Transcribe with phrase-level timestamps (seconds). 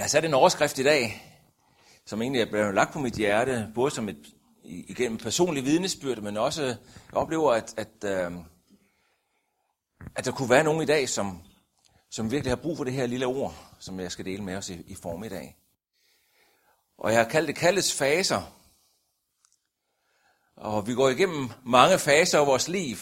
[0.00, 1.22] Jeg har sat en overskrift i dag,
[2.06, 4.34] som egentlig er blevet lagt på mit hjerte, både som et,
[4.64, 6.76] igennem personlig vidnesbyrd, men også, jeg
[7.12, 8.32] oplever, at, at, øh,
[10.16, 11.42] at der kunne være nogen i dag, som,
[12.10, 14.68] som virkelig har brug for det her lille ord, som jeg skal dele med os
[14.68, 15.56] i, i formiddag.
[16.98, 18.42] Og jeg har kaldt det kaldets faser.
[20.56, 22.96] Og vi går igennem mange faser af vores liv.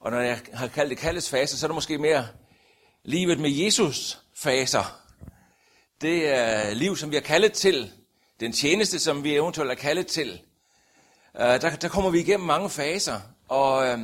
[0.00, 2.28] Og når jeg har kaldt det kaldets faser, så er det måske mere
[3.04, 5.03] livet med Jesus faser.
[6.04, 7.92] Det er liv, som vi er kaldet til.
[8.40, 10.42] Den tjeneste, som vi eventuelt er kaldet til.
[11.34, 13.20] Uh, der, der kommer vi igennem mange faser.
[13.48, 14.00] Og uh,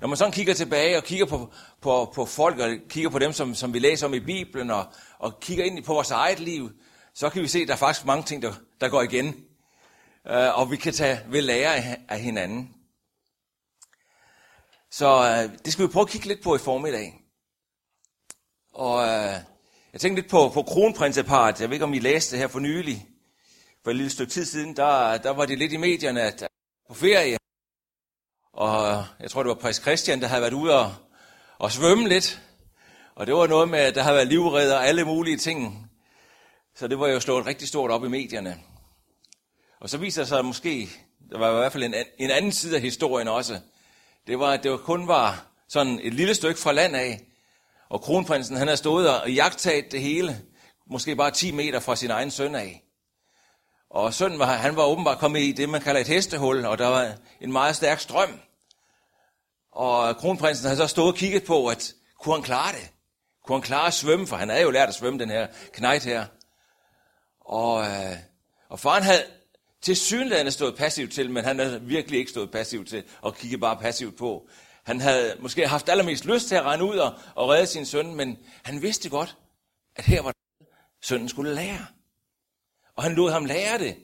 [0.00, 3.32] når man sådan kigger tilbage og kigger på, på, på folk, og kigger på dem,
[3.32, 4.86] som, som vi læser om i Bibelen, og,
[5.18, 6.70] og kigger ind på vores eget liv,
[7.14, 9.26] så kan vi se, at der er faktisk mange ting, der, der går igen.
[10.24, 12.74] Uh, og vi kan tage ved lære af, af hinanden.
[14.90, 17.20] Så uh, det skal vi prøve at kigge lidt på i formiddag.
[18.72, 19.49] Og uh,
[19.92, 21.60] jeg tænkte lidt på, på kronprinseparet.
[21.60, 23.06] Jeg ved ikke, om I læste det her for nylig.
[23.84, 26.48] For et lille stykke tid siden, der, der var det lidt i medierne, at
[26.88, 27.36] på ferie.
[28.52, 30.94] Og jeg tror, det var prins Christian, der havde været ude og,
[31.58, 32.40] og svømme lidt.
[33.14, 35.90] Og det var noget med, at der havde været livredder og alle mulige ting.
[36.74, 38.60] Så det var jo slået rigtig stort op i medierne.
[39.80, 40.88] Og så viser det sig måske,
[41.30, 43.60] der var i hvert fald en, en anden side af historien også.
[44.26, 47.20] Det var, at det kun var sådan et lille stykke fra land af,
[47.90, 50.42] og kronprinsen, han har stået og jagttaget det hele,
[50.90, 52.84] måske bare 10 meter fra sin egen søn af.
[53.90, 56.86] Og sønnen var, han var åbenbart kommet i det, man kalder et hestehul, og der
[56.86, 58.40] var en meget stærk strøm.
[59.72, 62.90] Og kronprinsen havde så stået og kigget på, at kunne han klare det?
[63.46, 64.26] Kunne han klare at svømme?
[64.26, 66.26] For han havde jo lært at svømme, den her knejt her.
[67.40, 68.16] Og, øh,
[68.68, 69.24] og faren havde
[69.82, 73.58] til synligheden stået passivt til, men han havde virkelig ikke stået passivt til, og kigge
[73.58, 74.48] bare passivt på.
[74.84, 78.14] Han havde måske haft allermest lyst til at rende ud og, og redde sin søn,
[78.14, 79.36] men han vidste godt,
[79.96, 80.66] at her var det,
[81.02, 81.86] sønnen skulle lære.
[82.96, 83.96] Og han lod ham lære det.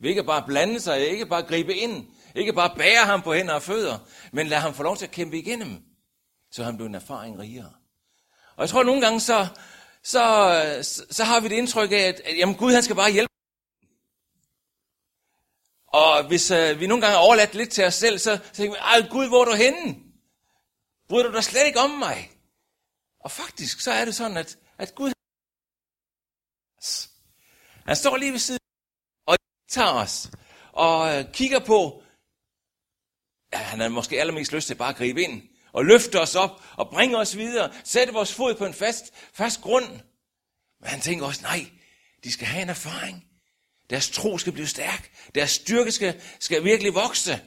[0.00, 3.54] Vi ikke bare blande sig, ikke bare gribe ind, ikke bare bære ham på hænder
[3.54, 3.98] og fødder,
[4.32, 5.82] men lade ham få lov til at kæmpe igennem,
[6.50, 7.72] så han blev en erfaring rigere.
[8.56, 9.46] Og jeg tror at nogle gange, så,
[10.02, 10.20] så,
[10.82, 13.32] så, så har vi det indtryk af, at, at jamen, Gud han skal bare hjælpe.
[15.86, 18.72] Og hvis øh, vi nogle gange er overladt lidt til os selv, så, så tænker
[18.72, 20.05] vi, ej Gud, hvor er du henne?
[21.08, 22.30] Bryder du dig slet ikke om mig?
[23.20, 25.12] Og faktisk, så er det sådan, at, at Gud
[27.86, 28.60] han står lige ved siden
[29.26, 29.36] og
[29.68, 30.30] tager os
[30.72, 32.02] og øh, kigger på,
[33.52, 36.62] ja, han har måske allermest lyst til bare at gribe ind og løfte os op
[36.76, 39.90] og bringe os videre, sætte vores fod på en fast, fast grund.
[40.80, 41.70] Men han tænker også, nej,
[42.24, 43.24] de skal have en erfaring.
[43.90, 45.10] Deres tro skal blive stærk.
[45.34, 47.42] Deres styrke skal, skal virkelig vokse.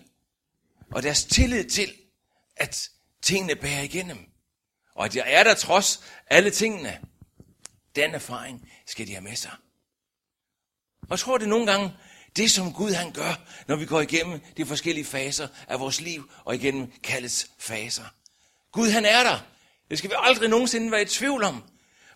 [0.91, 1.94] Og deres tillid til,
[2.56, 2.90] at
[3.22, 4.30] tingene bærer igennem.
[4.96, 7.00] Og at jeg er der trods alle tingene.
[7.96, 9.52] Den erfaring skal de have med sig.
[11.02, 11.94] Og jeg tror, det nogle gange
[12.35, 13.34] det, som Gud han gør,
[13.68, 18.06] når vi går igennem de forskellige faser af vores liv, og igennem kaldets faser.
[18.72, 19.40] Gud han er der.
[19.90, 21.63] Det skal vi aldrig nogensinde være i tvivl om.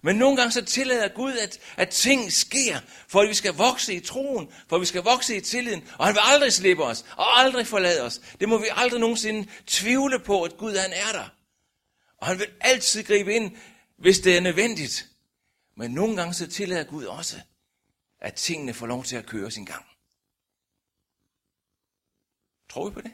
[0.05, 3.93] Men nogle gange så tillader Gud, at, at ting sker, for at vi skal vokse
[3.93, 7.05] i troen, for at vi skal vokse i tilliden, og han vil aldrig slippe os,
[7.17, 8.21] og aldrig forlade os.
[8.39, 11.29] Det må vi aldrig nogensinde tvivle på, at Gud han er der.
[12.17, 13.57] Og han vil altid gribe ind,
[13.97, 15.09] hvis det er nødvendigt.
[15.77, 17.39] Men nogle gange så tillader Gud også,
[18.19, 19.85] at tingene får lov til at køre sin gang.
[22.69, 23.11] Tror vi på det?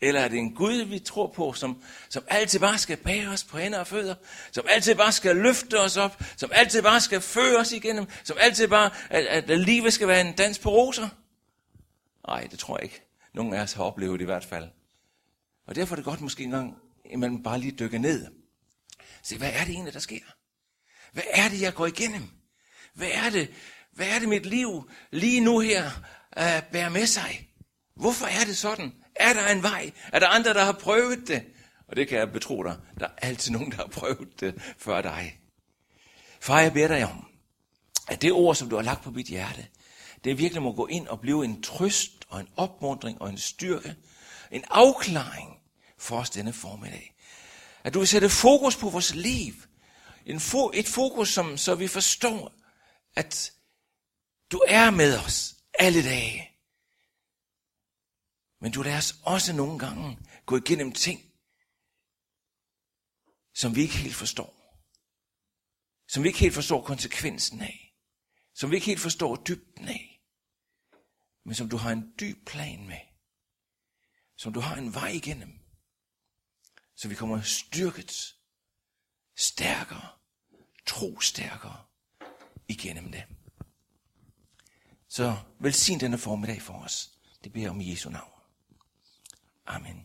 [0.00, 3.44] Eller er det en Gud, vi tror på, som, som altid bare skal bære os
[3.44, 4.14] på hænder og fødder,
[4.52, 8.36] som altid bare skal løfte os op, som altid bare skal føre os igennem, som
[8.40, 11.08] altid bare, at, at, livet skal være en dans på roser?
[12.28, 13.02] Nej, det tror jeg ikke.
[13.34, 14.68] Nogen af os har oplevet det i hvert fald.
[15.66, 16.76] Og derfor er det godt måske en gang,
[17.12, 18.26] at man bare lige dykker ned.
[19.22, 20.20] Se, hvad er det egentlig, der sker?
[21.12, 22.28] Hvad er det, jeg går igennem?
[22.94, 23.50] Hvad er det,
[23.92, 25.86] hvad er det mit liv lige nu her
[26.36, 27.48] uh, bærer med sig?
[27.94, 28.92] Hvorfor er det sådan?
[29.18, 29.92] Er der en vej?
[30.12, 31.44] Er der andre, der har prøvet det?
[31.88, 32.76] Og det kan jeg betro dig.
[33.00, 35.40] Der er altid nogen, der har prøvet det før dig.
[36.40, 37.26] Far, jeg beder dig om,
[38.08, 39.66] at det ord, som du har lagt på mit hjerte,
[40.24, 43.94] det virkelig må gå ind og blive en trøst og en opmundring og en styrke,
[44.50, 45.58] en afklaring
[45.98, 47.14] for os denne formiddag.
[47.84, 49.54] At du vil sætte fokus på vores liv.
[50.26, 52.52] En fo- et fokus, som, så vi forstår,
[53.16, 53.52] at
[54.52, 56.50] du er med os alle dage.
[58.60, 61.20] Men du lader os også nogle gange gå igennem ting,
[63.54, 64.58] som vi ikke helt forstår.
[66.08, 67.94] Som vi ikke helt forstår konsekvensen af.
[68.54, 70.22] Som vi ikke helt forstår dybden af.
[71.44, 73.00] Men som du har en dyb plan med.
[74.36, 75.58] Som du har en vej igennem.
[76.96, 78.36] Så vi kommer styrket,
[79.36, 80.08] stærkere,
[80.86, 81.84] tro stærkere
[82.68, 83.24] igennem det.
[85.08, 87.18] Så velsign denne formiddag for os.
[87.44, 88.37] Det beder om i Jesu navn.
[89.68, 90.04] Amen.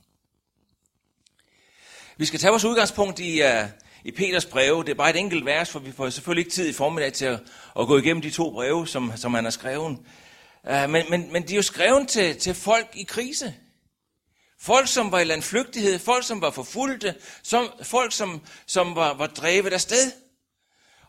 [2.18, 3.70] Vi skal tage vores udgangspunkt i, uh,
[4.04, 4.84] i Peters breve.
[4.84, 7.26] Det er bare et enkelt vers, for vi får selvfølgelig ikke tid i formiddag til
[7.26, 7.40] at,
[7.80, 9.98] at gå igennem de to breve, som, som han har skrevet.
[10.70, 13.56] Uh, men, men, men de er jo skrevet til, til folk i krise.
[14.60, 19.28] Folk, som var i landflygtighed, folk, som var forfulgte, som, folk, som, som var, var
[19.28, 20.12] drevet afsted.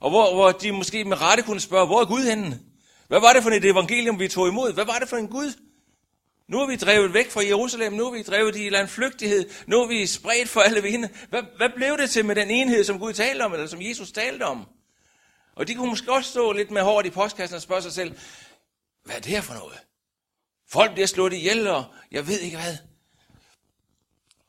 [0.01, 2.61] Og hvor, hvor de måske med rette kunne spørge, hvor er Gud henne?
[3.09, 4.73] Hvad var det for et evangelium, vi tog imod?
[4.73, 5.53] Hvad var det for en Gud?
[6.49, 9.87] Nu er vi drevet væk fra Jerusalem, nu er vi drevet i landflygtighed, nu er
[9.87, 11.09] vi spredt for alle vinde.
[11.29, 14.13] Hvad, hvad blev det til med den enhed, som Gud talte om, eller som Jesus
[14.13, 14.67] talte om?
[15.55, 18.19] Og de kunne måske også stå lidt med hårdt i postkassen og spørge sig selv,
[19.05, 19.79] hvad er det her for noget?
[20.69, 22.77] Folk bliver slået ihjel, og jeg ved ikke hvad.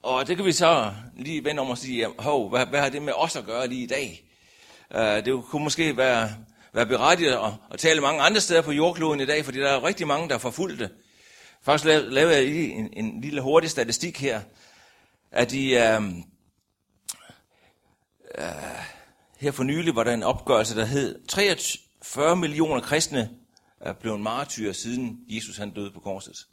[0.04, 3.02] Og det kan vi så lige vende om og sige, hov, hvad, hvad har det
[3.02, 4.32] med os at gøre lige i dag?
[4.96, 6.36] Uh, det kunne måske være,
[6.74, 9.84] være berettiget at, at tale mange andre steder på jordkloden i dag, fordi der er
[9.84, 10.90] rigtig mange, der er forfulgte.
[11.66, 14.42] Først lavede jeg lige en, en lille hurtig statistik her,
[15.32, 16.04] at i, øh,
[18.38, 18.86] øh,
[19.38, 23.30] her for nylig var der en opgørelse, der hed 43 millioner kristne
[23.80, 26.48] er blevet martyrer, siden Jesus han døde på korset.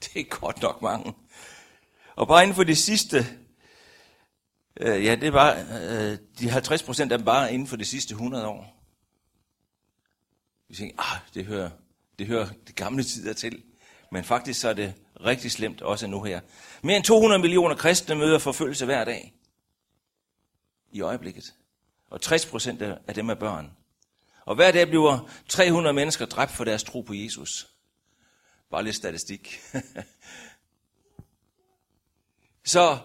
[0.00, 1.14] Det er godt nok mange.
[2.16, 3.26] Og bare inden for de sidste,
[4.76, 8.12] øh, ja, det var øh, de 50 procent af dem bare inden for de sidste
[8.12, 8.84] 100 år.
[10.68, 11.70] Vi tænker, ah, det hører,
[12.18, 13.62] det hører de gamle tider til.
[14.10, 16.40] Men faktisk så er det rigtig slemt også nu her.
[16.82, 19.34] Mere end 200 millioner kristne møder forfølgelse hver dag.
[20.92, 21.54] I øjeblikket.
[22.10, 23.70] Og 60 procent af dem er børn.
[24.46, 27.68] Og hver dag bliver 300 mennesker dræbt for deres tro på Jesus.
[28.70, 29.60] Bare lidt statistik.
[32.64, 32.98] Så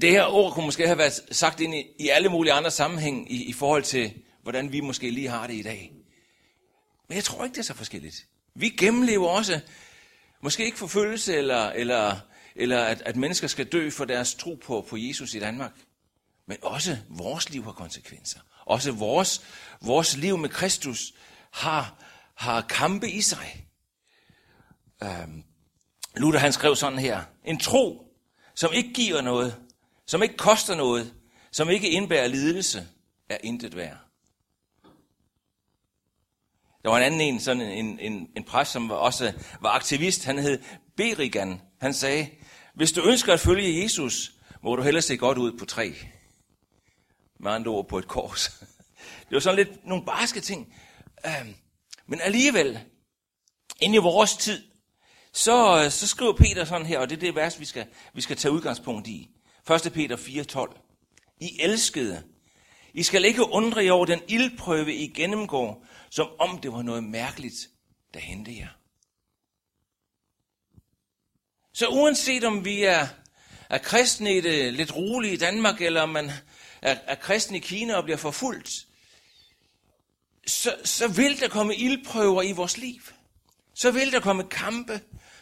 [0.00, 3.32] det her ord kunne måske have været sagt ind i, i alle mulige andre sammenhæng
[3.32, 5.92] i, i forhold til, hvordan vi måske lige har det i dag.
[7.08, 8.26] Men jeg tror ikke, det er så forskelligt.
[8.54, 9.60] Vi gennemlever også,
[10.42, 12.16] måske ikke forfølgelse, eller, eller,
[12.54, 15.72] eller at, at mennesker skal dø for deres tro på, på Jesus i Danmark.
[16.46, 18.40] Men også vores liv har konsekvenser.
[18.66, 19.42] Også vores,
[19.80, 21.12] vores liv med Kristus
[21.50, 22.04] har,
[22.34, 23.66] har kampe i sig.
[25.02, 25.44] Øhm,
[26.16, 27.22] Luther han skrev sådan her.
[27.44, 28.14] En tro,
[28.54, 29.56] som ikke giver noget,
[30.06, 31.14] som ikke koster noget,
[31.50, 32.88] som ikke indbærer lidelse,
[33.28, 34.09] er intet værd.
[36.82, 40.24] Der var en anden en, sådan en, en, en præst, som var også var aktivist.
[40.24, 40.62] Han hed
[40.96, 41.60] Berigan.
[41.80, 42.30] Han sagde,
[42.74, 44.32] hvis du ønsker at følge Jesus,
[44.62, 45.92] må du hellere se godt ud på træ.
[47.40, 48.48] Med andre ord på et kors.
[49.28, 50.74] Det var sådan lidt nogle barske ting.
[51.26, 51.54] Øhm,
[52.06, 52.80] men alligevel,
[53.80, 54.62] ind i vores tid,
[55.32, 58.36] så, så skriver Peter sådan her, og det er det vers, vi skal, vi skal
[58.36, 59.30] tage udgangspunkt i.
[59.86, 59.92] 1.
[59.92, 61.36] Peter 4:12.
[61.40, 62.22] I elskede,
[62.94, 67.04] i skal ikke undre jer over den ildprøve, I gennemgår, som om det var noget
[67.04, 67.56] mærkeligt,
[68.14, 68.68] der hente jer.
[71.72, 73.06] Så uanset om vi er,
[73.70, 76.30] er kristne i det lidt rolige Danmark, eller om man
[76.82, 78.86] er, er kristen i Kina og bliver forfulgt,
[80.46, 83.00] så, så vil der komme ildprøver i vores liv.
[83.74, 85.00] Så vil der komme kampe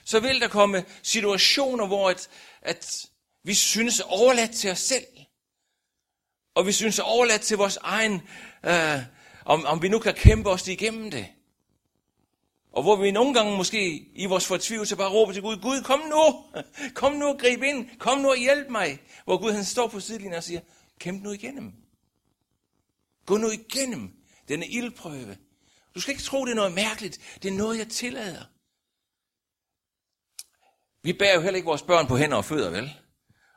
[0.09, 2.29] så vil der komme situationer, hvor at,
[2.63, 3.07] at
[3.45, 5.07] vi synes overladt til os selv.
[6.55, 8.23] Og vi synes overladt til vores egen,
[8.67, 8.99] øh,
[9.45, 11.27] om, om vi nu kan kæmpe os igennem det.
[12.73, 16.01] Og hvor vi nogle gange måske i vores fortvivlelse bare råber til Gud, Gud, kom
[16.01, 16.45] nu,
[17.01, 19.01] kom nu og grib ind, kom nu og hjælp mig.
[19.25, 20.61] Hvor Gud han står på sidelinjen og siger,
[20.99, 21.73] kæmp nu igennem.
[23.27, 24.13] Gå nu igennem
[24.49, 25.37] denne ildprøve.
[25.95, 27.39] Du skal ikke tro, det er noget mærkeligt.
[27.43, 28.45] Det er noget, jeg tillader.
[31.03, 32.91] Vi bærer jo heller ikke vores børn på hænder og fødder, vel?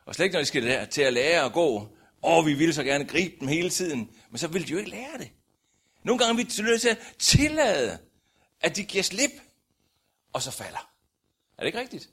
[0.05, 1.97] Og slet ikke, når de skal til at lære at gå.
[2.21, 4.09] Og vi vil så gerne gribe dem hele tiden.
[4.29, 5.31] Men så vil de jo ikke lære det.
[6.03, 7.99] Nogle gange er vi nødt til at tillade,
[8.61, 9.31] at de giver slip,
[10.33, 10.91] og så falder.
[11.57, 12.09] Er det ikke rigtigt?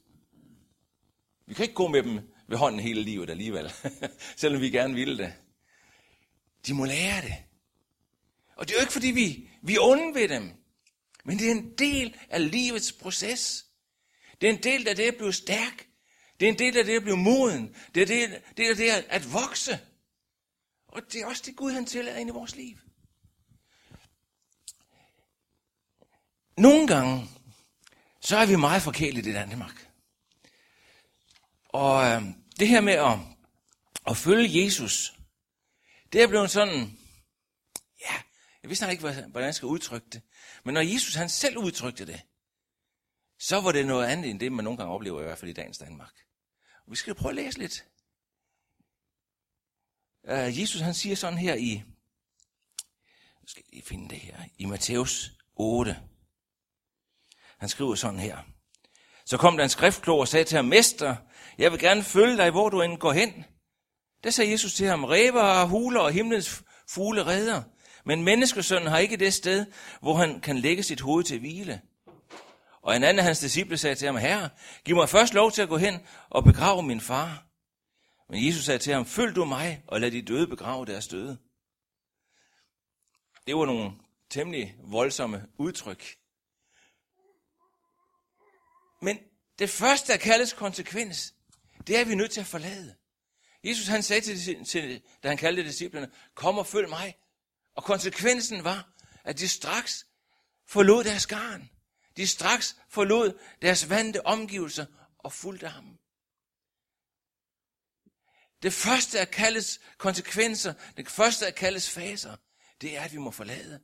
[1.46, 3.72] Vi kan ikke gå med dem ved hånden hele livet alligevel,
[4.36, 5.34] selvom vi gerne ville det.
[6.66, 7.36] De må lære det.
[8.56, 10.50] Og det er jo ikke, fordi vi, vi er onde ved dem,
[11.24, 13.66] men det er en del af livets proces.
[14.40, 15.88] Det er en del af det at blive stærk.
[16.40, 17.76] Det er en del af det at blive moden.
[17.94, 19.78] Det er det, det, er det at vokse.
[20.88, 22.76] Og det er også det Gud, han tillader ind i vores liv.
[26.56, 27.28] Nogle gange,
[28.20, 29.90] så er vi meget forkælet i Danmark.
[31.68, 32.22] Og øh,
[32.58, 33.18] det her med at,
[34.06, 35.12] at følge Jesus,
[36.12, 36.98] det er blevet sådan,
[38.00, 38.14] ja,
[38.62, 40.22] jeg vidste ikke, hvordan jeg skal udtrykke det.
[40.64, 42.20] Men når Jesus han selv udtrykte det,
[43.38, 45.54] så var det noget andet end det, man nogle gange oplever, i hvert fald i
[45.54, 46.14] dagens Danmark.
[46.86, 47.84] Og vi skal prøve at læse lidt.
[50.32, 51.82] Uh, Jesus han siger sådan her i
[53.48, 55.96] skal lige finde det her, i Matthæus 8.
[57.58, 58.38] Han skriver sådan her.
[59.24, 61.16] Så kom der en skriftklog og sagde til ham, Mester,
[61.58, 63.44] jeg vil gerne følge dig, hvor du end går hen.
[64.24, 67.62] Der sagde Jesus til ham, ræber og huler og himlens fugle redder.
[68.04, 69.66] Men menneskesønnen har ikke det sted,
[70.00, 71.80] hvor han kan lægge sit hoved til hvile.
[72.82, 74.48] Og en anden af hans disciple sagde til ham, Herre,
[74.84, 77.47] giv mig først lov til at gå hen og begrave min far.
[78.28, 81.38] Men Jesus sagde til ham, følg du mig, og lad de døde begrave deres døde.
[83.46, 83.92] Det var nogle
[84.30, 86.18] temmelig voldsomme udtryk.
[89.02, 89.18] Men
[89.58, 91.34] det første der kaldes konsekvens,
[91.86, 92.96] det er, vi nødt til at forlade.
[93.64, 97.14] Jesus han sagde til, til da han kaldte disciplerne, kom og følg mig.
[97.74, 98.92] Og konsekvensen var,
[99.24, 100.06] at de straks
[100.66, 101.70] forlod deres garn.
[102.16, 104.86] De straks forlod deres vante omgivelser
[105.18, 105.98] og fulgte ham.
[108.62, 112.36] Det første af kaldes konsekvenser, det første af kaldes faser,
[112.80, 113.80] det er, at vi må forlade.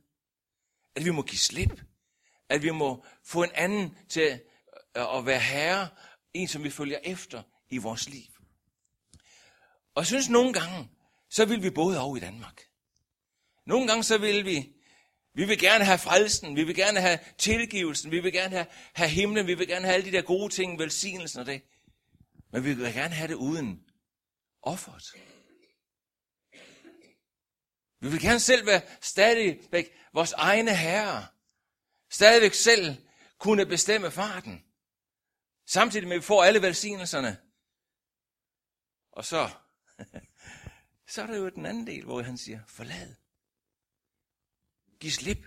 [0.95, 1.81] At vi må give slip.
[2.49, 4.39] At vi må få en anden til
[4.95, 5.89] at være herre,
[6.33, 8.23] en som vi følger efter i vores liv.
[9.95, 10.89] Og jeg synes nogle gange,
[11.29, 12.61] så vil vi både over i Danmark.
[13.65, 14.73] Nogle gange så vil vi,
[15.33, 19.09] vi vil gerne have frelsen, vi vil gerne have tilgivelsen, vi vil gerne have, have
[19.09, 21.61] himlen, vi vil gerne have alle de der gode ting, velsignelsen og det.
[22.51, 23.84] Men vi vil gerne have det uden
[24.65, 25.13] offeret.
[27.99, 31.23] Vi vil gerne selv være stadigvæk vores egne herrer.
[32.09, 32.95] Stadigvæk selv
[33.37, 34.65] kunne bestemme farten.
[35.65, 37.37] Samtidig med, at vi får alle velsignelserne.
[39.11, 39.49] Og så,
[41.13, 43.15] så er der jo den anden del, hvor han siger, forlad.
[44.99, 45.45] Giv slip.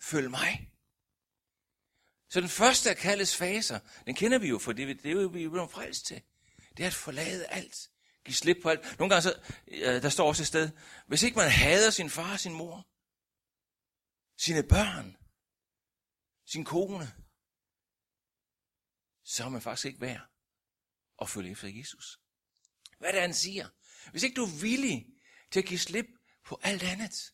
[0.00, 0.72] Følg mig.
[2.28, 5.28] Så den første af kaldes faser, den kender vi jo, for det, det er jo
[5.28, 6.22] vi er blevet frelst til.
[6.78, 7.90] Det er at forlade alt.
[8.24, 8.98] Giv slip på alt.
[8.98, 10.70] Nogle gange så, øh, der står også et sted,
[11.06, 12.88] hvis ikke man hader sin far og sin mor,
[14.36, 15.16] sine børn,
[16.46, 17.12] sin kone,
[19.24, 20.30] så er man faktisk ikke værd
[21.20, 22.20] at følge efter Jesus.
[22.98, 23.68] Hvad er det, han siger?
[24.10, 25.06] Hvis ikke du er villig
[25.50, 26.06] til at give slip
[26.44, 27.32] på alt andet.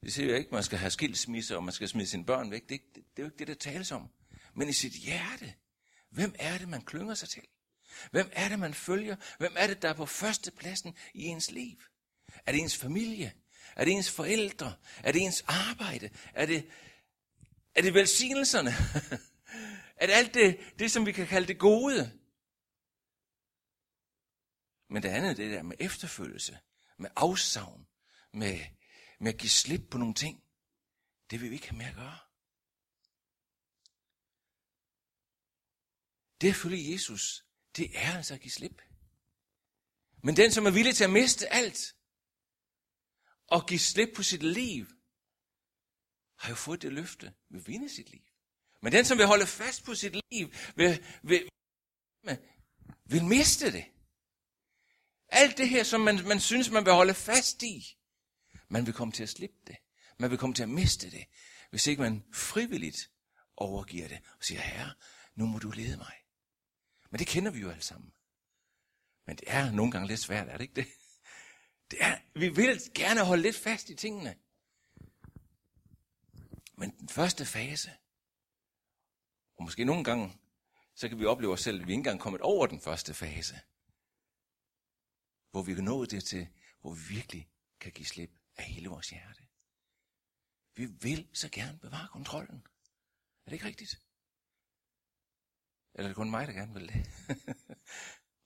[0.00, 2.50] Det siger jo ikke, at man skal have skilsmisse, og man skal smide sine børn
[2.50, 2.68] væk.
[2.68, 4.10] Det, det, det er jo ikke det, der tales om.
[4.54, 5.54] Men i sit hjerte,
[6.10, 7.42] hvem er det, man klynger sig til?
[8.10, 9.16] Hvem er det, man følger?
[9.38, 11.82] Hvem er det, der er på førstepladsen i ens liv?
[12.46, 13.32] Er det ens familie?
[13.76, 14.74] Er det ens forældre?
[15.02, 16.10] Er det ens arbejde?
[16.34, 16.70] Er det,
[17.74, 18.70] er det velsignelserne?
[20.00, 22.20] er det alt det, det, som vi kan kalde det gode?
[24.88, 26.58] Men det andet, det der med efterfølgelse,
[26.98, 27.86] med afsavn,
[28.32, 28.60] med,
[29.20, 30.44] med at give slip på nogle ting,
[31.30, 32.18] det vil vi ikke have med at gøre.
[36.40, 37.43] Det følge Jesus,
[37.76, 38.82] det er altså at give slip.
[40.22, 41.94] Men den, som er villig til at miste alt,
[43.46, 44.86] og give slip på sit liv,
[46.38, 48.22] har jo fået det løfte, vil vinde sit liv.
[48.82, 51.50] Men den, som vil holde fast på sit liv, vil, vil,
[53.04, 53.84] vil miste det.
[55.28, 57.98] Alt det her, som man, man synes, man vil holde fast i,
[58.68, 59.76] man vil komme til at slippe det.
[60.18, 61.24] Man vil komme til at miste det,
[61.70, 63.10] hvis ikke man frivilligt
[63.56, 64.94] overgiver det og siger, herre,
[65.34, 66.23] nu må du lede mig.
[67.14, 68.12] Men det kender vi jo alle sammen.
[69.26, 70.86] Men det er nogle gange lidt svært, er det ikke det?
[71.90, 74.36] det er, vi vil gerne holde lidt fast i tingene.
[76.76, 77.90] Men den første fase,
[79.56, 80.38] og måske nogle gange,
[80.94, 83.14] så kan vi opleve os selv, at vi ikke engang er kommet over den første
[83.14, 83.60] fase.
[85.50, 86.48] Hvor vi kan nå det til,
[86.80, 89.42] hvor vi virkelig kan give slip af hele vores hjerte.
[90.76, 92.66] Vi vil så gerne bevare kontrollen.
[93.46, 94.00] Er det ikke rigtigt?
[95.94, 97.10] Eller er det kun mig, der gerne vil det?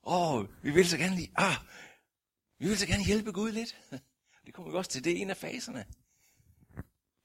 [0.03, 1.55] Åh, oh, vi vil så gerne lige, ah,
[2.57, 3.75] vi vil så gerne hjælpe Gud lidt.
[4.45, 5.85] Det kommer vi også til, det er en af faserne.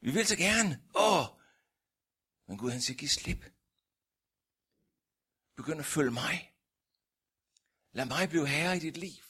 [0.00, 1.40] Vi vil så gerne, åh, oh.
[2.48, 3.44] men Gud han siger, giv slip.
[5.56, 6.54] Begynd at følge mig.
[7.92, 9.24] Lad mig blive herre i dit liv.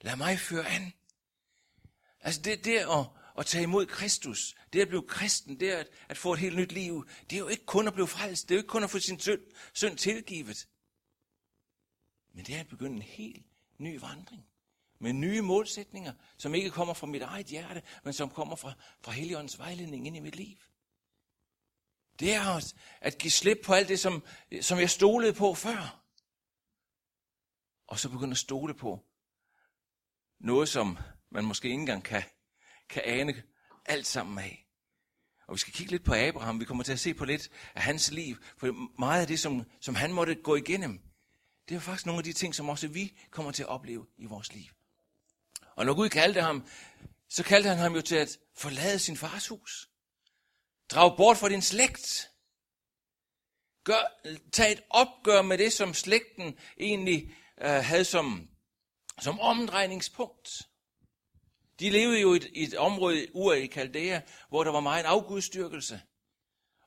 [0.00, 0.92] Lad mig føre an.
[2.20, 3.06] Altså det, der at,
[3.38, 6.72] at tage imod Kristus, det at blive kristen, det at, at få et helt nyt
[6.72, 8.90] liv, det er jo ikke kun at blive frelst, det er jo ikke kun at
[8.90, 9.40] få sin synd,
[9.72, 10.68] synd tilgivet.
[12.32, 13.46] Men det er at begynde en helt
[13.78, 14.46] ny vandring.
[14.98, 19.12] Med nye målsætninger, som ikke kommer fra mit eget hjerte, men som kommer fra, fra
[19.12, 20.56] Helligåndens vejledning ind i mit liv.
[22.20, 24.24] Det er at, at give slip på alt det, som,
[24.60, 26.02] som jeg stolede på før.
[27.86, 29.04] Og så begynde at stole på
[30.38, 30.98] noget, som
[31.30, 32.22] man måske ikke engang kan,
[32.88, 33.42] kan ane
[33.84, 34.66] alt sammen af.
[35.48, 36.60] Og vi skal kigge lidt på Abraham.
[36.60, 38.36] Vi kommer til at se på lidt af hans liv.
[38.58, 41.00] For meget af det, som, som han måtte gå igennem,
[41.68, 44.24] det er faktisk nogle af de ting, som også vi kommer til at opleve i
[44.24, 44.70] vores liv.
[45.76, 46.66] Og når Gud kaldte ham
[47.28, 49.88] så kaldte han ham jo til at forlade sin fars hus.
[50.90, 52.30] Drag bort fra din slægt.
[53.84, 58.48] Gør, tag et opgør med det, som slægten egentlig øh, havde som,
[59.20, 60.68] som omdrejningspunkt.
[61.80, 65.04] De levede jo i et, i et område Ur i Kaldea, hvor der var meget
[65.04, 66.00] afgudstyrkelse.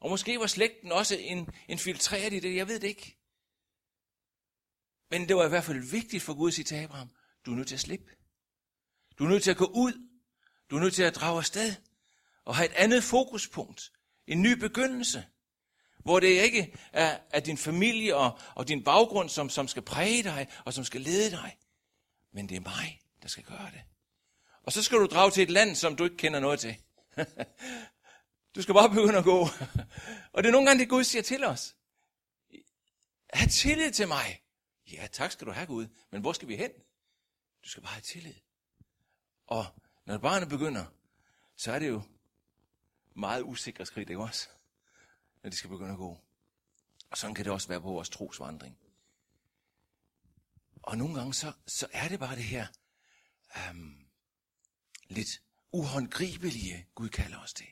[0.01, 3.17] Og måske var slægten også en, infiltreret i det, jeg ved det ikke.
[5.09, 7.09] Men det var i hvert fald vigtigt for Gud at sige til Abraham,
[7.45, 8.11] du er nødt til at slippe.
[9.19, 9.93] Du er nødt til at gå ud.
[10.69, 11.75] Du er nødt til at drage afsted
[12.45, 13.91] og have et andet fokuspunkt.
[14.27, 15.25] En ny begyndelse.
[16.03, 20.23] Hvor det ikke er, er din familie og, og din baggrund, som, som skal præge
[20.23, 21.57] dig og som skal lede dig.
[22.33, 23.81] Men det er mig, der skal gøre det.
[24.69, 26.77] Og så skal du drage til et land, som du ikke kender noget til.
[28.55, 29.39] du skal bare begynde at gå.
[30.33, 31.75] og det er nogle gange, det Gud siger til os.
[33.33, 34.41] Ha' tillid til mig.
[34.91, 35.87] Ja, tak skal du have, Gud.
[36.11, 36.69] Men hvor skal vi hen?
[37.63, 38.33] Du skal bare have tillid.
[39.47, 39.65] Og
[40.05, 40.85] når barnet begynder,
[41.55, 42.01] så er det jo
[43.15, 44.49] meget usikre skridt, ikke også?
[45.43, 46.17] Når de skal begynde at gå.
[47.09, 48.77] Og sådan kan det også være på vores trosvandring.
[50.83, 52.67] Og nogle gange, så, så er det bare det her
[53.71, 53.98] um,
[55.09, 57.67] lidt uhåndgribelige, Gud kalder os til.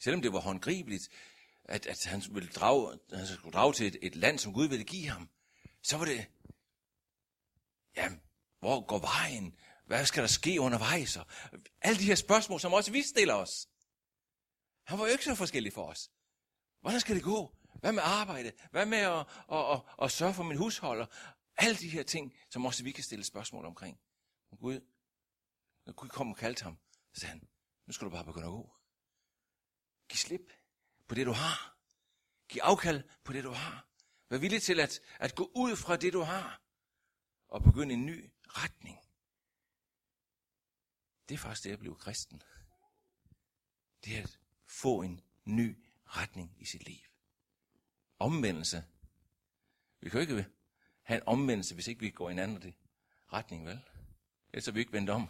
[0.00, 1.08] Selvom det var håndgribeligt,
[1.64, 4.84] at, at han, ville drage, han skulle drage til et, et land, som Gud ville
[4.84, 5.28] give ham,
[5.82, 6.26] så var det,
[7.96, 8.10] ja,
[8.60, 9.56] hvor går vejen?
[9.86, 11.16] Hvad skal der ske undervejs?
[11.16, 11.26] Og
[11.80, 13.68] alle de her spørgsmål, som også vi stiller os.
[14.84, 16.10] Han var jo ikke så forskellig for os.
[16.80, 17.56] Hvordan skal det gå?
[17.80, 18.52] Hvad med arbejde?
[18.70, 21.06] Hvad med at, at, at, at sørge for min husholder?
[21.56, 24.00] Alle de her ting, som også vi kan stille spørgsmål omkring.
[24.60, 24.80] Gud,
[25.86, 26.78] når Gud kom og kaldte ham,
[27.12, 27.48] så sagde han,
[27.86, 28.76] nu skal du bare begynde at gå.
[30.08, 30.52] Giv slip
[31.08, 31.76] på det, du har.
[32.48, 33.86] Giv afkald på det, du har.
[34.28, 36.62] Vær villig til at, at gå ud fra det, du har,
[37.48, 38.98] og begynde en ny retning.
[41.28, 42.42] Det er faktisk det at blive kristen.
[44.04, 47.00] Det er at få en ny retning i sit liv.
[48.18, 48.84] Omvendelse.
[50.00, 50.50] Vi kan jo ikke
[51.02, 52.74] have en omvendelse, hvis ikke vi går i en anden
[53.32, 53.80] retning, vel?
[54.52, 55.28] Ellers er vi ikke vendt om.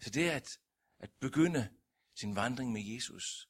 [0.00, 0.58] Så det er at,
[0.98, 1.68] at begynde
[2.14, 3.48] sin vandring med Jesus,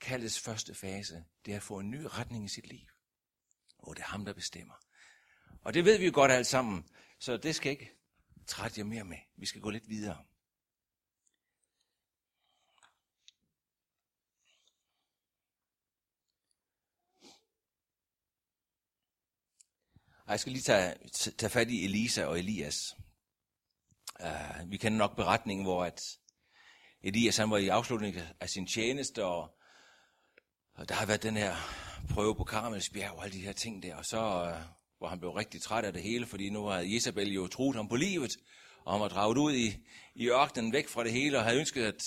[0.00, 2.88] kaldes første fase, det er at få en ny retning i sit liv.
[3.78, 4.74] Og det er ham, der bestemmer.
[5.62, 7.90] Og det ved vi jo godt alt sammen, så det skal ikke
[8.46, 9.18] trætte jer mere med.
[9.36, 10.24] Vi skal gå lidt videre.
[20.28, 20.94] Jeg skal lige tage,
[21.38, 22.96] tage fat i Elisa og Elias.
[24.20, 26.00] Uh, vi kender nok beretningen, hvor at
[27.02, 29.58] Elias han var i afslutningen af sin tjeneste, og,
[30.74, 31.54] og der har været den her
[32.10, 35.30] prøve på Karmelsbjerg og alle de her ting der, og så uh, hvor han blev
[35.30, 38.36] rigtig træt af det hele, fordi nu havde Isabel jo troet ham på livet,
[38.84, 39.76] og han var draget ud i,
[40.14, 42.02] i ørkenen væk fra det hele, og havde ønsket at,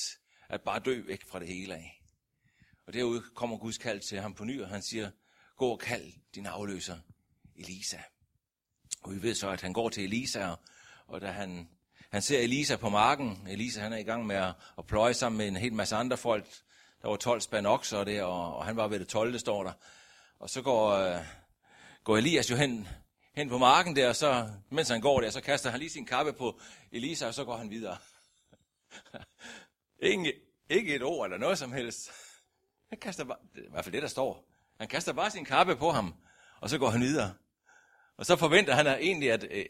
[0.50, 2.04] at bare dø væk fra det hele af.
[2.88, 5.12] Og derude kommer Guds kald til ham på ny, og han siger,
[5.58, 6.98] gå og kald din afløser,
[7.56, 7.98] Elisa.
[9.02, 10.56] Og vi ved så, at han går til Elisa,
[11.08, 11.70] og da han,
[12.12, 15.38] han ser Elisa på marken, Elisa han er i gang med at, at pløje sammen
[15.38, 16.46] med en helt masse andre folk,
[17.02, 19.40] der var 12 spand okser der, og, og han var ved det 12.
[19.40, 19.72] står der.
[20.40, 21.22] Og så går, øh,
[22.04, 22.88] går Elias jo hen,
[23.36, 26.06] hen på marken der, og så, mens han går der, så kaster han lige sin
[26.06, 26.60] kappe på
[26.92, 27.98] Elisa, og så går han videre.
[30.12, 30.34] Ingen,
[30.70, 32.12] ikke et ord eller noget som helst.
[32.90, 34.50] Han kaster bare, det er i hvert fald det, der står.
[34.80, 36.16] Han kaster bare sin kappe på ham,
[36.62, 37.34] og så går han videre.
[38.18, 39.66] Og så forventer han egentlig, at øh,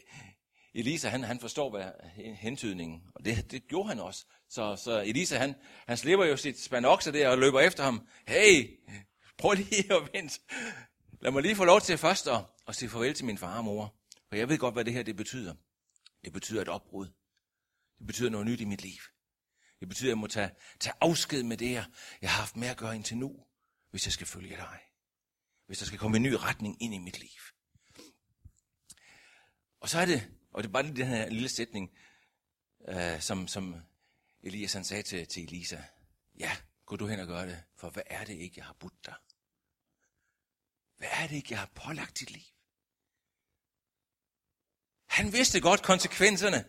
[0.74, 1.90] Elisa, han, han forstår hvad
[2.34, 3.02] hentydningen.
[3.14, 4.26] Og det, det gjorde han også.
[4.48, 5.54] Så, så Elisa, han,
[5.86, 8.06] han slipper jo sit spand der og løber efter ham.
[8.28, 8.78] Hey,
[9.38, 10.40] prøv lige at vente.
[11.20, 13.64] Lad mig lige få lov til først at, at sige farvel til min far og
[13.64, 13.94] mor.
[14.28, 15.54] For jeg ved godt, hvad det her det betyder.
[16.24, 17.06] Det betyder et opbrud.
[17.98, 19.00] Det betyder noget nyt i mit liv.
[19.80, 20.50] Det betyder, at jeg må tage,
[20.80, 21.84] tage afsked med det, jeg,
[22.22, 23.36] jeg har haft med at gøre indtil nu,
[23.90, 24.78] hvis jeg skal følge dig.
[25.66, 27.28] Hvis der skal komme en ny retning ind i mit liv.
[29.80, 31.90] Og så er det, og det var bare lige den her lille sætning,
[32.88, 33.82] øh, som, som
[34.42, 35.82] Elias han sagde til, til Elisa.
[36.38, 36.56] Ja,
[36.86, 39.14] gå du hen og gør det, for hvad er det ikke, jeg har budt dig?
[40.96, 42.42] Hvad er det ikke, jeg har pålagt dit liv?
[45.06, 46.64] Han vidste godt konsekvenserne,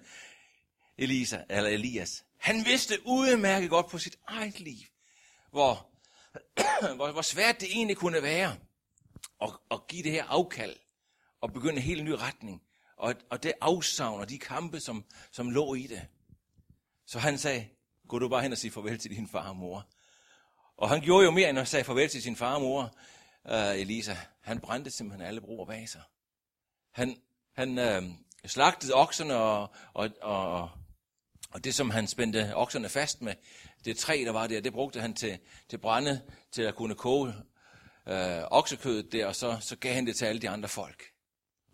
[0.98, 2.26] Elisa, eller Elias.
[2.38, 4.88] Han vidste udmærket godt på sit eget liv,
[5.52, 5.90] hvor,
[6.96, 8.58] hvor, hvor svært det egentlig kunne være
[9.42, 10.76] at, at give det her afkald
[11.42, 12.64] og begynde en helt ny retning.
[13.00, 16.08] Og, og det afsavn og de kampe, som, som lå i det.
[17.06, 17.68] Så han sagde,
[18.08, 19.88] gå du bare hen og sige farvel til din far og mor.
[20.78, 22.96] Og han gjorde jo mere end at sige farvel til sin far og mor
[23.44, 26.02] uh, Elisa, han brændte simpelthen alle broer bag sig.
[26.92, 27.18] Han,
[27.56, 28.10] han uh,
[28.46, 30.70] slagtede okserne og, og, og,
[31.52, 33.34] Og det, som han spændte okserne fast med,
[33.86, 37.34] det træ, der var der, det brugte han til, til brænde, til at kunne koge
[38.08, 41.04] øh, oksekødet der, og så, så gav han det til alle de andre folk.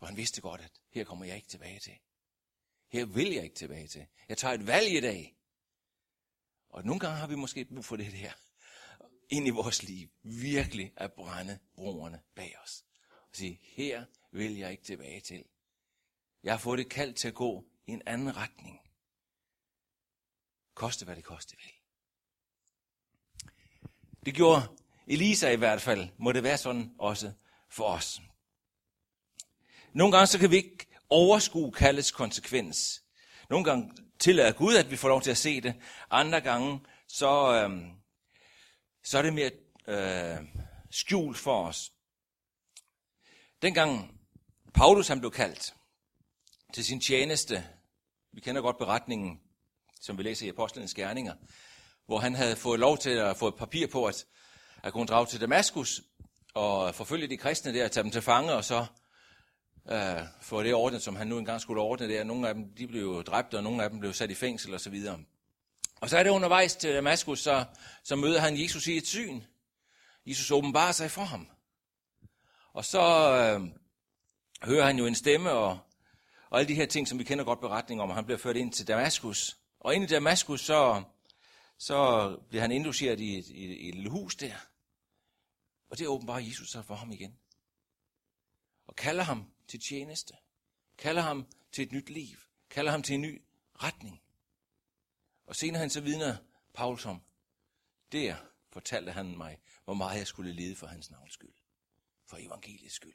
[0.01, 1.97] Og han vidste godt, at her kommer jeg ikke tilbage til.
[2.88, 4.08] Her vil jeg ikke tilbage til.
[4.29, 5.38] Jeg tager et valg i dag.
[6.69, 8.34] Og nogle gange har vi måske brug for det her
[9.29, 10.10] ind i vores liv.
[10.23, 12.86] Virkelig at brænde broerne bag os.
[13.29, 15.45] Og sige, her vil jeg ikke tilbage til.
[16.43, 18.79] Jeg har fået det kaldt til at gå i en anden retning.
[20.73, 21.73] Koste hvad det koste vil.
[24.25, 24.62] Det gjorde
[25.08, 26.10] Elisa i hvert fald.
[26.17, 27.34] Må det være sådan også
[27.69, 28.21] for os.
[29.95, 33.03] Nogle gange så kan vi ikke overskue kaldets konsekvens.
[33.49, 35.75] Nogle gange tillader Gud, at vi får lov til at se det.
[36.12, 37.81] Andre gange, så, øh,
[39.03, 39.51] så er det mere
[39.88, 40.47] øh,
[40.91, 41.91] skjult for os.
[43.62, 44.19] Dengang
[44.73, 45.73] Paulus han blev kaldt
[46.73, 47.65] til sin tjeneste,
[48.34, 49.39] vi kender godt beretningen,
[50.01, 51.34] som vi læser i Apostlenes Gerninger,
[52.05, 54.25] hvor han havde fået lov til at få et papir på, at,
[54.84, 56.01] at kunne drage til Damaskus
[56.53, 58.86] og forfølge de kristne der, tage dem til fange, og så
[59.91, 62.24] øh, for det ordnet, som han nu engang skulle ordne der.
[62.24, 64.80] Nogle af dem de blev dræbt, og nogle af dem blev sat i fængsel og
[64.80, 65.19] så videre.
[66.02, 67.65] Og så er det undervejs til Damaskus, så,
[68.04, 69.41] så møder han Jesus i et syn.
[70.26, 71.48] Jesus åbenbarer sig for ham.
[72.74, 73.67] Og så øh,
[74.69, 75.80] hører han jo en stemme, og,
[76.50, 78.58] og alle de her ting, som vi kender godt beretning om, og han bliver ført
[78.58, 79.58] ind til Damaskus.
[79.80, 81.04] Og ind i Damaskus, så,
[81.78, 84.56] så bliver han indlogeret i, i, i et lille hus der.
[85.89, 87.36] Og det åbenbarer Jesus sig for ham igen.
[88.88, 90.34] Og kalder ham til tjeneste.
[90.97, 92.38] Kalder ham til et nyt liv.
[92.69, 93.41] Kalder ham til en ny
[93.73, 94.21] retning.
[95.45, 96.38] Og senere han så vidner
[96.73, 97.21] Paulus om,
[98.12, 98.36] der
[98.71, 101.54] fortalte han mig, hvor meget jeg skulle lide for hans navns skyld.
[102.28, 103.13] For evangeliets skyld.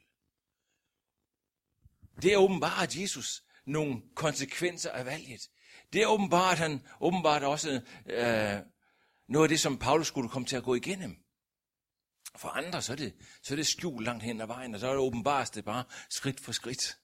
[2.21, 5.49] Det er åbenbart Jesus nogle konsekvenser af valget.
[5.93, 8.59] Det er åbenbart, han åbenbart også øh,
[9.27, 11.23] noget af det, som Paulus skulle komme til at gå igennem.
[12.35, 14.87] For andre, så er det, så er det skjult langt hen ad vejen, og så
[14.87, 16.97] er det åbenbart det bare skridt for skridt.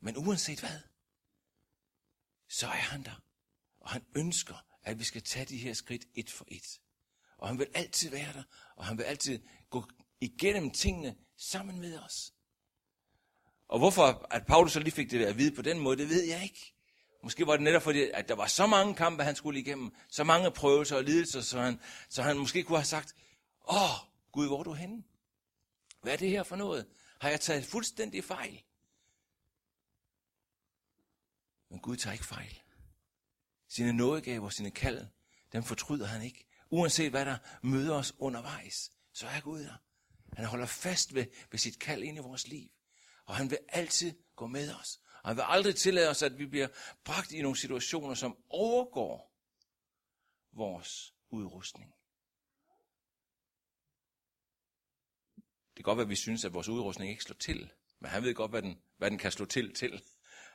[0.00, 0.80] Men uanset hvad,
[2.48, 3.22] så er han der.
[3.80, 6.80] Og han ønsker, at vi skal tage de her skridt et for et.
[7.38, 8.42] Og han vil altid være der,
[8.76, 12.34] og han vil altid gå igennem tingene sammen med os.
[13.68, 16.24] Og hvorfor at Paulus så lige fik det at vide på den måde, det ved
[16.24, 16.74] jeg ikke.
[17.22, 20.24] Måske var det netop fordi, at der var så mange kampe, han skulle igennem, så
[20.24, 23.14] mange prøvelser og lidelser, så han, så han måske kunne have sagt,
[23.68, 25.04] åh, Gud, hvor er du henne?
[26.02, 26.86] Hvad er det her for noget?
[27.20, 28.62] Har jeg taget fuldstændig fejl?
[31.70, 32.60] Men Gud tager ikke fejl.
[33.68, 35.06] Sine nådegaver, sine kald,
[35.52, 36.48] dem fortryder han ikke.
[36.70, 39.76] Uanset hvad der møder os undervejs, så er Gud der.
[40.36, 42.68] Han holder fast ved, ved sit kald ind i vores liv.
[43.24, 45.00] Og han vil altid gå med os.
[45.22, 46.68] Og han vil aldrig tillade os, at vi bliver
[47.04, 49.32] bragt i nogle situationer, som overgår
[50.52, 51.94] vores udrustning.
[55.76, 57.72] Det kan godt være, at vi synes, at vores udrustning ikke slår til.
[58.00, 60.02] Men han ved godt, hvad den, hvad den kan slå til til.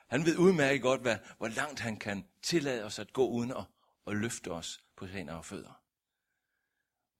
[0.08, 3.66] Han ved udmærket godt, hvad, hvor langt han kan tillade os at gå uden at,
[4.08, 5.84] at løfte os på hænder og fødder.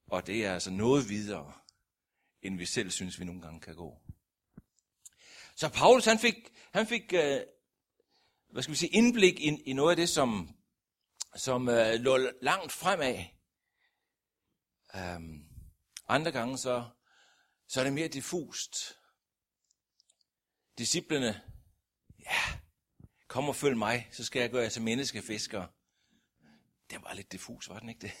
[0.06, 1.52] Og det er altså noget videre,
[2.42, 4.00] end vi selv synes, vi nogle gange kan gå.
[5.58, 6.34] Så Paulus, han fik,
[6.72, 7.40] han fik øh,
[8.50, 10.56] hvad skal vi sige, indblik i, i noget af det, som,
[11.36, 13.24] som øh, lå langt fremad.
[14.94, 15.44] Um,
[16.08, 16.88] andre gange, så,
[17.68, 18.98] så er det mere diffust.
[20.78, 21.42] Disciplerne,
[22.18, 22.58] ja,
[23.28, 25.68] kom og følg mig, så skal jeg gøre jer til menneskefiskere.
[26.90, 28.12] Det var lidt diffus, var den ikke det?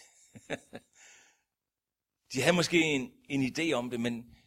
[2.32, 4.37] de havde måske en, en idé om det, men,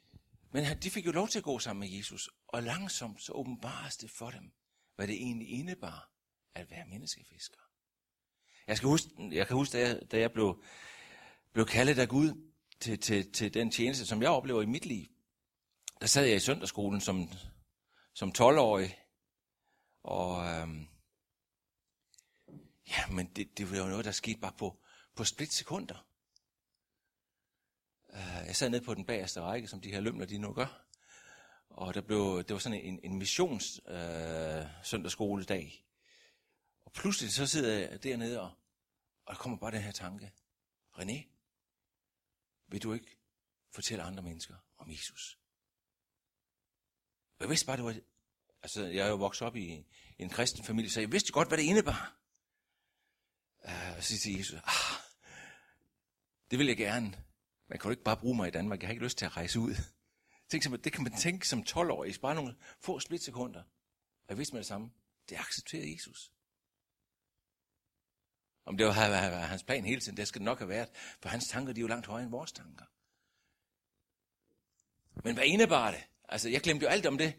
[0.52, 2.30] men de fik jo lov til at gå sammen med Jesus.
[2.48, 4.52] Og langsomt så åbenbares det for dem,
[4.96, 6.12] hvad det egentlig indebar
[6.56, 7.60] at være menneskefisker.
[8.68, 10.64] Jeg, skal huske, jeg kan huske, da jeg, da jeg blev,
[11.54, 15.08] blev kaldet af Gud til, til, til den tjeneste, som jeg oplever i mit liv.
[16.02, 17.30] Der sad jeg i søndagsskolen som,
[18.14, 18.98] som 12-årig,
[20.04, 20.88] og øhm,
[22.88, 24.84] ja, men det, det var jo noget, der skete bare på,
[25.16, 26.08] på split sekunder.
[28.13, 30.86] Øh, jeg sad nede på den bagerste række, som de her lømler, de nu gør.
[31.69, 35.86] Og der blev, det var sådan en, en missions øh, søndagsskoledag.
[36.86, 38.52] Og pludselig så sidder jeg dernede, og,
[39.26, 40.34] og der kommer bare den her tanke.
[40.93, 41.32] René,
[42.67, 43.17] vil du ikke
[43.71, 45.39] fortælle andre mennesker om Jesus?
[47.39, 47.95] Jeg vidste bare, det var...
[48.63, 49.86] Altså, jeg er jo vokset op i,
[50.17, 52.17] i en kristen familie, så jeg vidste godt, hvad det indebar.
[53.63, 55.02] Uh, og så siger Jesus, ah,
[56.52, 57.24] det vil jeg gerne.
[57.71, 58.81] Man kan jo ikke bare bruge mig i Danmark.
[58.81, 59.75] Jeg har ikke lyst til at rejse ud.
[60.49, 63.60] Tænk som, det kan man tænke som 12-årig, bare nogle få splitsekunder.
[63.60, 64.91] Og jeg vidste med det samme.
[65.29, 66.31] Det accepterer Jesus.
[68.65, 68.93] Om det var
[69.45, 70.89] hans plan hele tiden, det skal det nok have været,
[71.21, 72.86] for hans tanker de er jo langt højere end vores tanker.
[75.23, 76.03] Men hvad indebar det?
[76.29, 77.36] Altså, jeg glemte jo alt om det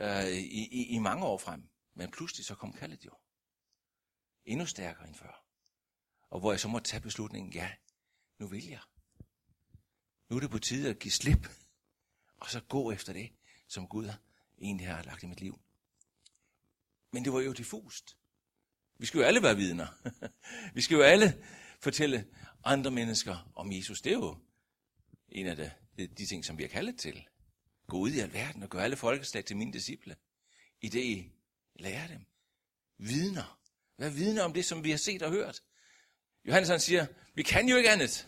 [0.00, 1.68] øh, i, i, i mange år frem.
[1.94, 3.12] Men pludselig så kom kaldet jo.
[4.44, 5.44] Endnu stærkere end før.
[6.30, 7.70] Og hvor jeg så måtte tage beslutningen, ja,
[8.38, 8.80] nu vil jeg.
[10.30, 11.48] Nu er det på tide at give slip,
[12.36, 13.32] og så gå efter det,
[13.68, 14.10] som Gud
[14.60, 15.60] egentlig har lagt i mit liv.
[17.12, 18.16] Men det var jo diffust.
[18.98, 19.86] Vi skal jo alle være vidner.
[20.74, 21.44] Vi skal jo alle
[21.80, 22.26] fortælle
[22.64, 24.00] andre mennesker om Jesus.
[24.00, 24.38] Det er jo
[25.28, 27.26] en af de, de, ting, som vi er kaldet til.
[27.86, 30.16] Gå ud i alverden og gør alle folkeslag til mine disciple.
[30.80, 31.32] I det I
[31.74, 32.26] lærer dem.
[32.98, 33.58] Vidner.
[33.98, 35.62] Vær vidner om det, som vi har set og hørt.
[36.44, 38.26] Johannes han siger, vi kan jo ikke andet.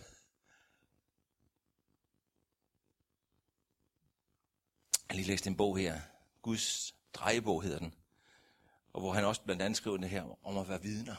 [5.12, 6.01] Har lige læst en bog her.
[6.42, 7.94] Guds drejebog hedder den.
[8.92, 11.16] Og hvor han også blandt andet skriver det her om at være vidner.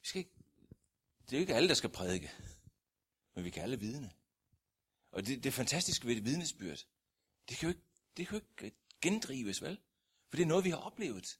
[0.00, 0.34] Vi skal ikke,
[1.24, 2.30] det er jo ikke alle, der skal prædike.
[3.34, 4.10] Men vi kan alle vidne.
[5.12, 6.78] Og det, det fantastiske ved det vidnesbyrd,
[7.48, 9.78] det kan jo ikke, det kan jo ikke gendrives, vel?
[10.28, 11.38] For det er noget, vi har oplevet.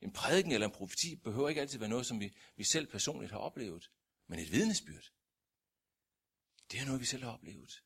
[0.00, 3.32] En prædiken eller en profeti behøver ikke altid være noget, som vi, vi selv personligt
[3.32, 3.90] har oplevet.
[4.26, 5.12] Men et vidnesbyrd,
[6.70, 7.82] det er noget, vi selv har oplevet.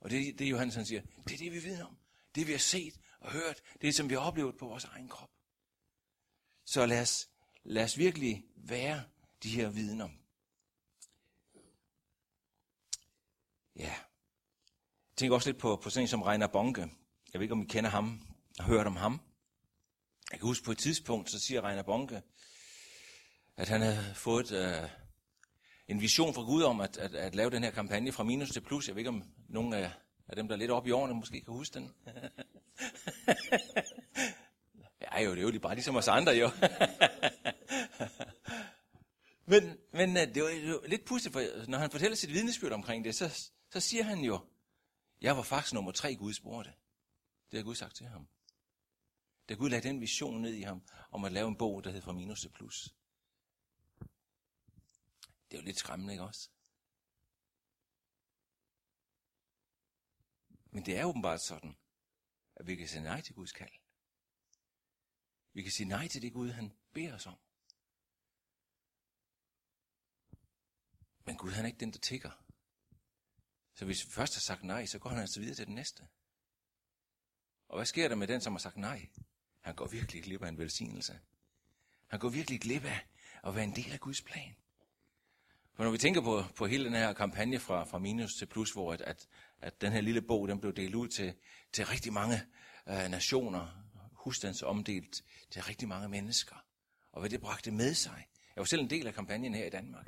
[0.00, 1.98] Og det, det Johannes han siger, det er det, vi vidner om.
[2.34, 5.30] Det, vi har set og hørt, det som vi har oplevet på vores egen krop.
[6.64, 7.28] Så lad os,
[7.64, 9.04] lad os virkelig være
[9.42, 10.08] de her vidner.
[13.76, 13.94] Ja.
[15.10, 16.80] Jeg tænker også lidt på, på sådan en som Reiner Bonke.
[17.32, 19.20] Jeg ved ikke, om I kender ham og hørt om ham.
[20.30, 22.22] Jeg kan huske på et tidspunkt, så siger Reiner Bonke,
[23.56, 24.90] at han havde fået øh,
[25.88, 28.60] en vision fra Gud om at, at, at lave den her kampagne fra minus til
[28.60, 28.88] plus.
[28.88, 29.90] Jeg ved ikke, om nogen af,
[30.28, 31.94] af dem, der er lidt oppe i årene, måske kan huske den.
[35.00, 36.50] ja, jo, det er jo bare ligesom os andre, jo.
[39.52, 43.04] men men øh, det var, var lidt pudsigt, for når han fortæller sit vidnesbyrd omkring
[43.04, 44.40] det, så, så siger han jo,
[45.20, 46.70] jeg var faktisk nummer tre, Gud spurgte.
[47.50, 48.28] Det har Gud sagt til ham.
[49.48, 52.00] Da Gud lagde den vision ned i ham, om at lave en bog, der hed
[52.00, 52.94] Fra Minus til Plus.
[55.52, 56.50] Det er jo lidt skræmmende, ikke også?
[60.70, 61.76] Men det er åbenbart sådan,
[62.56, 63.72] at vi kan sige nej til Guds kald.
[65.52, 67.38] Vi kan sige nej til det Gud, han beder os om.
[71.24, 72.44] Men Gud, han er ikke den, der tigger.
[73.74, 76.08] Så hvis vi først har sagt nej, så går han altså videre til den næste.
[77.68, 79.10] Og hvad sker der med den, som har sagt nej?
[79.60, 81.20] Han går virkelig glip af en velsignelse.
[82.06, 83.08] Han går virkelig glip af
[83.44, 84.61] at være en del af Guds plan.
[85.74, 88.72] For når vi tænker på, på hele den her kampagne fra, fra minus til plus,
[88.72, 89.28] hvor at, at,
[89.60, 91.34] at den her lille bog den blev delt ud til,
[91.72, 92.42] til rigtig mange
[92.88, 93.68] øh, nationer,
[94.12, 96.56] husstands omdelt til rigtig mange mennesker,
[97.12, 98.26] og hvad det bragte med sig.
[98.56, 100.06] Jeg var selv en del af kampagnen her i Danmark.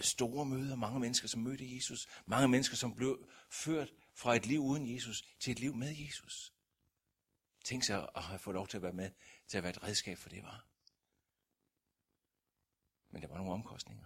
[0.00, 2.08] Store møder, mange mennesker, som mødte Jesus.
[2.26, 6.52] Mange mennesker, som blev ført fra et liv uden Jesus til et liv med Jesus.
[7.64, 9.10] Tænk sig at have fået lov til at være med,
[9.48, 10.71] til at være et redskab for det, var.
[13.12, 14.04] Men der var nogle omkostninger.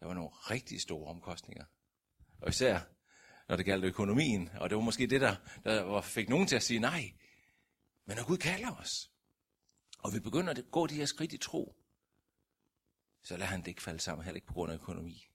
[0.00, 1.64] Der var nogle rigtig store omkostninger.
[2.40, 2.80] Og især
[3.48, 6.62] når det galt økonomien, og det var måske det, der, der fik nogen til at
[6.62, 7.12] sige nej.
[8.06, 9.10] Men når Gud kalder os,
[9.98, 11.76] og vi begynder at gå de her skridt i tro,
[13.22, 15.26] så lader han det ikke falde sammen, heller ikke på grund af økonomi.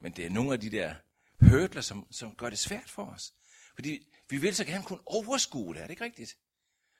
[0.00, 0.94] Men det er nogle af de der
[1.40, 3.34] hørtler, som, som gør det svært for os.
[3.74, 6.38] Fordi vi vil så gerne kunne overskue det, er det ikke rigtigt?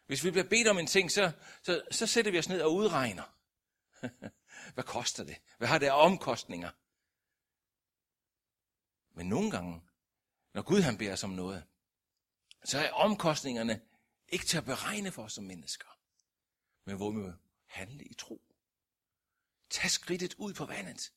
[0.06, 1.32] Hvis vi bliver bedt om en ting, så,
[1.62, 3.36] så, så sætter vi os ned og udregner.
[4.74, 5.40] Hvad koster det?
[5.58, 6.70] Hvad har det af omkostninger?
[9.14, 9.82] Men nogle gange,
[10.54, 11.64] når Gud han beder os om noget,
[12.64, 13.80] så er omkostningerne
[14.28, 15.98] ikke til at beregne for os som mennesker,
[16.84, 17.32] men hvor vi må
[17.66, 18.42] handle i tro.
[19.70, 21.12] Tag skridtet ud på vandet.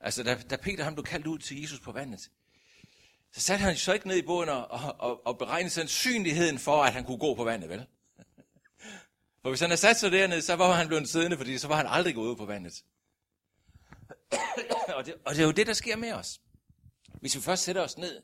[0.00, 2.30] Altså, da, da Peter han blev kaldt ud til Jesus på vandet,
[3.32, 4.66] så satte han så ikke ned i båden og,
[5.00, 7.86] og, og beregnede sandsynligheden for, at han kunne gå på vandet, vel?
[9.42, 11.76] For hvis han havde sat sig dernede, så var han blevet siddende, fordi så var
[11.76, 12.84] han aldrig gået ud på vandet.
[14.96, 16.40] og, det, og det er jo det, der sker med os.
[17.20, 18.22] Hvis vi først sætter os ned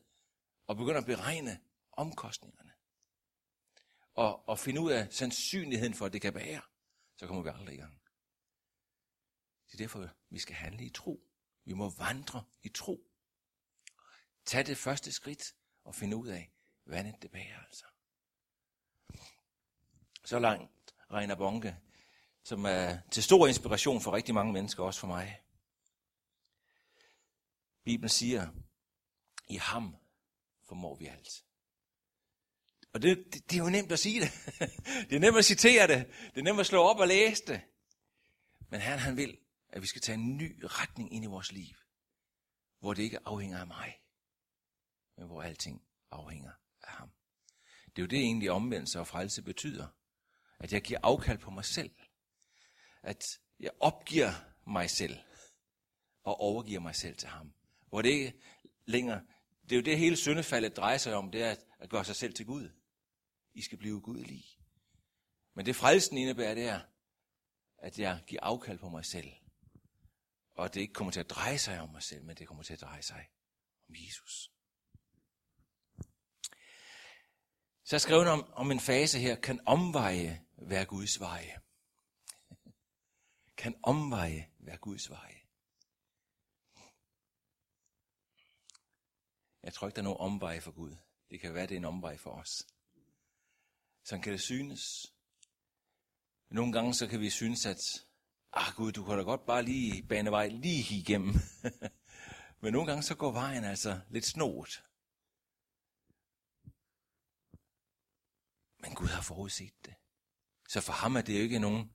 [0.67, 1.61] og begynder at beregne
[1.93, 2.73] omkostningerne,
[4.15, 6.61] og, og finde ud af sandsynligheden for, at det kan bære,
[7.17, 8.01] så kommer vi aldrig i gang.
[9.67, 11.23] Det er derfor, vi skal handle i tro.
[11.65, 13.11] Vi må vandre i tro.
[14.45, 15.55] Tag det første skridt
[15.85, 16.53] og finde ud af,
[16.85, 17.85] hvad det bærer altså.
[20.25, 20.78] Så langt
[21.13, 21.77] Reiner Bonke,
[22.43, 25.41] som er til stor inspiration for rigtig mange mennesker, også for mig.
[27.85, 28.49] Bibelen siger,
[29.49, 29.97] i ham
[30.65, 31.45] formår vi alt.
[32.93, 34.31] Og det, det, det er jo nemt at sige det.
[35.09, 36.07] Det er nemt at citere det.
[36.35, 37.61] Det er nemt at slå op og læse det.
[38.71, 41.75] Men Herren han vil, at vi skal tage en ny retning ind i vores liv.
[42.81, 44.01] Hvor det ikke afhænger af mig.
[45.17, 47.11] Men hvor alting afhænger af ham.
[47.87, 49.87] Det er jo det egentlig omvendelse og frelse betyder.
[50.61, 51.91] At jeg giver afkald på mig selv.
[53.03, 54.33] At jeg opgiver
[54.67, 55.19] mig selv.
[56.23, 57.53] Og overgiver mig selv til ham.
[57.89, 58.41] Hvor det ikke
[58.87, 59.23] længere,
[59.63, 62.35] det er jo det hele syndefaldet drejer sig om, det er at gøre sig selv
[62.35, 62.71] til Gud.
[63.55, 64.47] I skal blive gudelige.
[65.55, 66.81] Men det frelsen indebærer, det er,
[67.79, 69.33] at jeg giver afkald på mig selv.
[70.55, 72.63] Og at det ikke kommer til at dreje sig om mig selv, men det kommer
[72.63, 73.29] til at dreje sig
[73.89, 74.51] om Jesus.
[77.85, 81.61] Så jeg skrev om, om en fase her, kan omveje være Guds veje.
[83.57, 85.41] Kan omveje være Guds veje.
[89.63, 90.97] Jeg tror ikke, der er nogen omveje for Gud.
[91.31, 92.67] Det kan være, det er en omvej for os.
[94.05, 95.13] Sådan kan det synes.
[96.49, 98.07] Nogle gange så kan vi synes, at
[98.53, 101.35] ah Gud, du kan da godt bare lige bane vej lige igennem.
[102.61, 104.85] Men nogle gange så går vejen altså lidt snot.
[108.81, 109.95] Men Gud har forudset det.
[110.69, 111.93] Så for ham er det jo ikke nogen,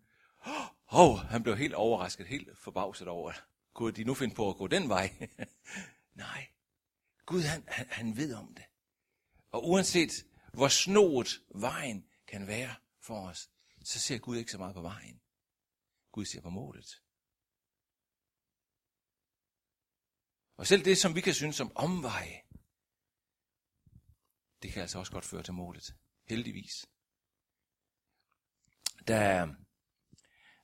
[0.48, 3.34] åh, oh, han blev helt overrasket, helt forbavset over,
[3.74, 5.30] kunne de nu finde på at gå den vej?
[6.14, 6.48] Nej,
[7.26, 8.66] Gud han, han, han ved om det.
[9.52, 13.50] Og uanset hvor snoet vejen kan være for os,
[13.84, 15.22] så ser Gud ikke så meget på vejen.
[16.12, 17.02] Gud ser på målet.
[20.58, 22.42] Og selv det, som vi kan synes som omveje,
[24.62, 25.96] det kan altså også godt føre til målet.
[26.24, 26.86] Heldigvis.
[29.08, 29.48] Da,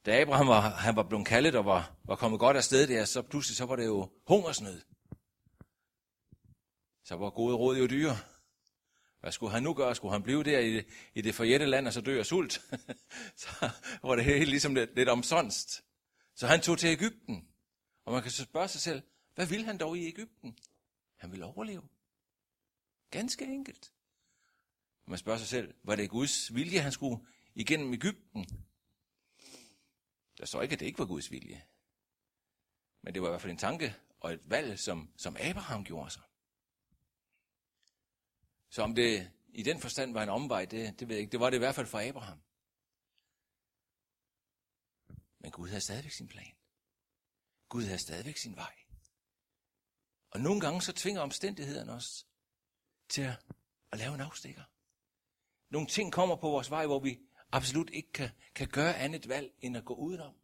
[0.06, 3.21] da Abraham var, han var blevet kaldet og var, var kommet godt afsted der, så
[3.21, 4.82] pludselig så var det jo hungersnød.
[7.04, 8.17] Så var gode råd jo dyre.
[9.19, 9.95] Hvad skulle han nu gøre?
[9.95, 12.62] Skulle han blive der i det, i det forjætte land og så dø af sult?
[13.41, 13.69] så
[14.04, 15.82] var det helt ligesom lidt, lidt omsonst.
[16.36, 17.47] Så han tog til Ægypten.
[18.06, 19.02] Og man kan så spørge sig selv,
[19.36, 20.58] hvad vil han dog i Ægypten?
[21.17, 21.82] Han vil overleve.
[23.12, 23.91] Ganske enkelt.
[25.08, 27.17] Man spørger sig selv, var det Guds vilje, han skulle
[27.60, 28.67] igennem Ægypten?
[30.38, 31.65] Der står ikke, at det ikke var Guds vilje.
[33.02, 36.10] Men det var i hvert fald en tanke og et valg, som, som Abraham gjorde
[36.10, 36.24] sig.
[38.69, 41.32] Så om det i den forstand var en omvej, det, det ved jeg ikke.
[41.32, 42.41] Det var det i hvert fald for Abraham.
[45.39, 46.56] Men Gud havde stadigvæk sin plan.
[47.69, 48.76] Gud havde stadigvæk sin vej.
[50.32, 52.28] Og nogle gange så tvinger omstændighederne os
[53.10, 53.45] til at,
[53.91, 54.63] at lave en afstikker.
[55.69, 57.19] Nogle ting kommer på vores vej, hvor vi
[57.52, 60.36] absolut ikke kan, kan gøre andet valg, end at gå udenom.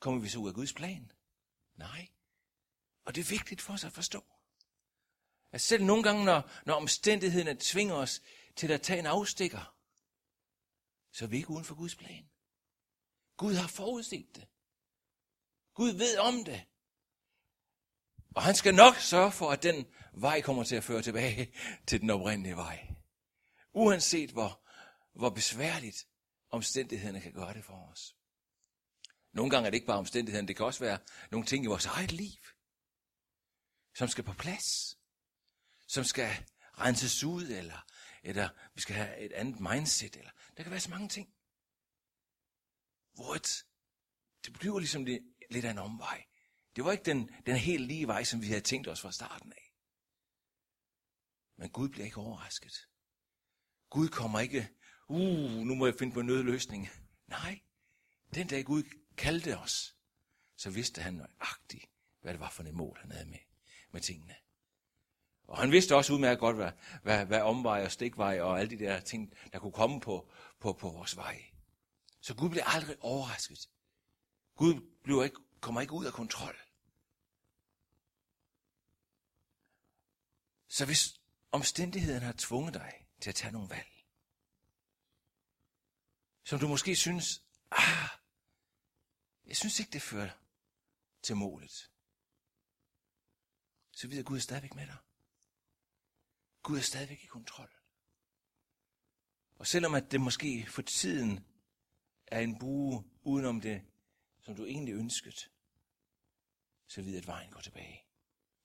[0.00, 1.12] Kommer vi så ud af Guds plan?
[1.74, 2.08] Nej.
[3.04, 4.24] Og det er vigtigt for os at forstå.
[5.52, 8.22] At selv nogle gange, når, når omstændighederne tvinger os
[8.56, 9.76] til at tage en afstikker,
[11.12, 12.30] så er vi ikke uden for Guds plan.
[13.36, 14.48] Gud har forudset det.
[15.74, 16.64] Gud ved om det.
[18.34, 21.54] Og han skal nok sørge for, at den vej kommer til at føre tilbage
[21.88, 22.88] til den oprindelige vej.
[23.72, 24.61] Uanset hvor,
[25.12, 26.06] hvor besværligt
[26.50, 28.16] omstændighederne kan gøre det for os.
[29.32, 30.98] Nogle gange er det ikke bare omstændighederne, det kan også være
[31.30, 32.42] nogle ting i vores eget liv,
[33.94, 34.96] som skal på plads
[35.92, 36.46] som skal
[36.78, 37.86] renses ud, eller,
[38.22, 41.34] eller vi skal have et andet mindset, eller der kan være så mange ting.
[43.12, 43.64] Hvor et,
[44.44, 46.26] det bliver ligesom det, lidt af en omvej.
[46.76, 49.52] Det var ikke den, den helt lige vej, som vi havde tænkt os fra starten
[49.52, 49.74] af.
[51.56, 52.88] Men Gud bliver ikke overrasket.
[53.90, 54.68] Gud kommer ikke,
[55.12, 56.88] uh, nu må jeg finde på en nødløsning.
[57.26, 57.60] Nej,
[58.34, 58.82] den dag Gud
[59.16, 59.96] kaldte os,
[60.56, 63.38] så vidste han nøjagtigt, hvad det var for et mål, han havde med,
[63.90, 64.34] med tingene.
[65.46, 66.72] Og han vidste også udmærket godt, hvad,
[67.02, 70.72] hvad, hvad omvej og stikvej og alle de der ting, der kunne komme på, på,
[70.72, 71.42] på vores vej.
[72.20, 73.68] Så Gud bliver aldrig overrasket.
[74.56, 76.56] Gud bliver ikke, kommer ikke ud af kontrol.
[80.68, 81.20] Så hvis
[81.52, 83.91] omstændighederne har tvunget dig til at tage nogle valg,
[86.44, 88.08] som du måske synes, ah,
[89.46, 90.30] jeg synes ikke, det fører
[91.22, 91.90] til målet,
[93.92, 94.96] så videre Gud er stadigvæk med dig.
[96.62, 97.70] Gud er stadigvæk i kontrol.
[99.56, 101.46] Og selvom at det måske for tiden
[102.26, 103.82] er en bue udenom det,
[104.40, 105.36] som du egentlig ønskede,
[106.86, 108.04] så ved at vejen går tilbage.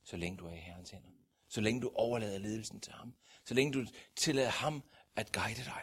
[0.03, 1.09] Så længe du er i Herrens hænder.
[1.47, 3.15] Så længe du overlader ledelsen til ham.
[3.45, 4.83] Så længe du tillader ham
[5.15, 5.81] at guide dig.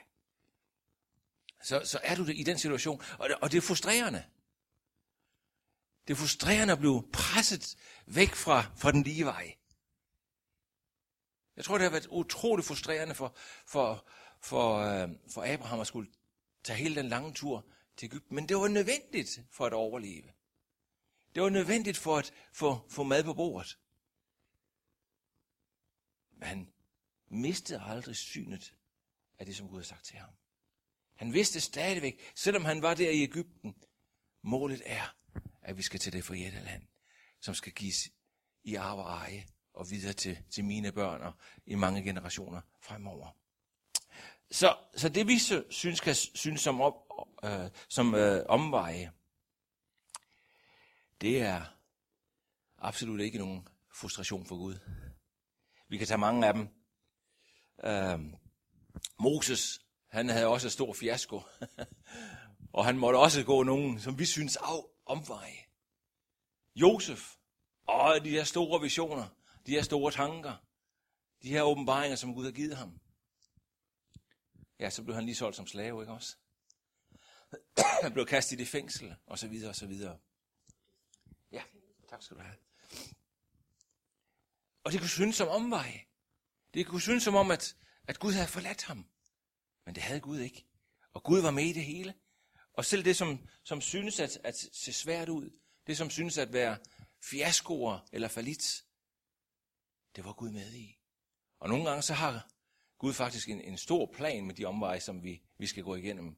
[1.64, 3.02] Så, så er du det i den situation.
[3.18, 4.24] Og det, og det er frustrerende.
[6.06, 9.54] Det er frustrerende at blive presset væk fra, fra den lige vej.
[11.56, 13.36] Jeg tror, det har været utroligt frustrerende for,
[13.66, 14.08] for,
[14.40, 16.10] for, øh, for Abraham at skulle
[16.64, 18.34] tage hele den lange tur til Ægypten.
[18.34, 20.32] Men det var nødvendigt for at overleve.
[21.34, 23.78] Det var nødvendigt for at få, få mad på bordet.
[26.30, 26.72] Men han
[27.28, 28.74] mistede aldrig synet
[29.38, 30.30] af det, som Gud havde sagt til ham.
[31.14, 33.74] Han vidste stadigvæk, selvom han var der i Ægypten,
[34.42, 35.14] målet er,
[35.62, 36.82] at vi skal til det forjætte land,
[37.40, 38.08] som skal gives
[38.64, 41.32] i arv og eje og videre til, til mine børn og
[41.66, 43.36] i mange generationer fremover.
[44.50, 45.38] Så, så det vi
[45.70, 46.94] synes kan synes som, op,
[47.44, 49.12] øh, som øh, omveje,
[51.20, 51.64] det er
[52.78, 54.78] absolut ikke nogen frustration for Gud.
[55.88, 56.68] Vi kan tage mange af dem.
[57.84, 58.34] Øh,
[59.18, 59.83] Moses,
[60.14, 61.42] han havde også en stor fiasko.
[62.76, 65.58] og han måtte også gå nogen, som vi synes, af omveje.
[66.76, 67.34] Josef,
[67.86, 69.28] og de her store visioner,
[69.66, 70.56] de her store tanker,
[71.42, 73.00] de her åbenbaringer, som Gud har givet ham.
[74.78, 76.36] Ja, så blev han lige solgt som slave, ikke også?
[78.02, 80.18] Han blev kastet i det fængsel, og så videre, og så videre.
[81.52, 81.62] Ja,
[82.08, 82.56] tak skal du have.
[84.84, 86.04] Og det kunne synes som omvej.
[86.74, 89.06] Det kunne synes som om, at, at Gud havde forladt ham.
[89.86, 90.66] Men det havde Gud ikke.
[91.12, 92.14] Og Gud var med i det hele.
[92.72, 95.50] Og selv det, som, som synes at, at se svært ud,
[95.86, 96.78] det som synes at være
[97.22, 98.84] fiaskoer eller falit,
[100.16, 100.98] det var Gud med i.
[101.60, 102.50] Og nogle gange så har
[102.98, 106.36] Gud faktisk en, en stor plan med de omveje, som vi, vi skal gå igennem.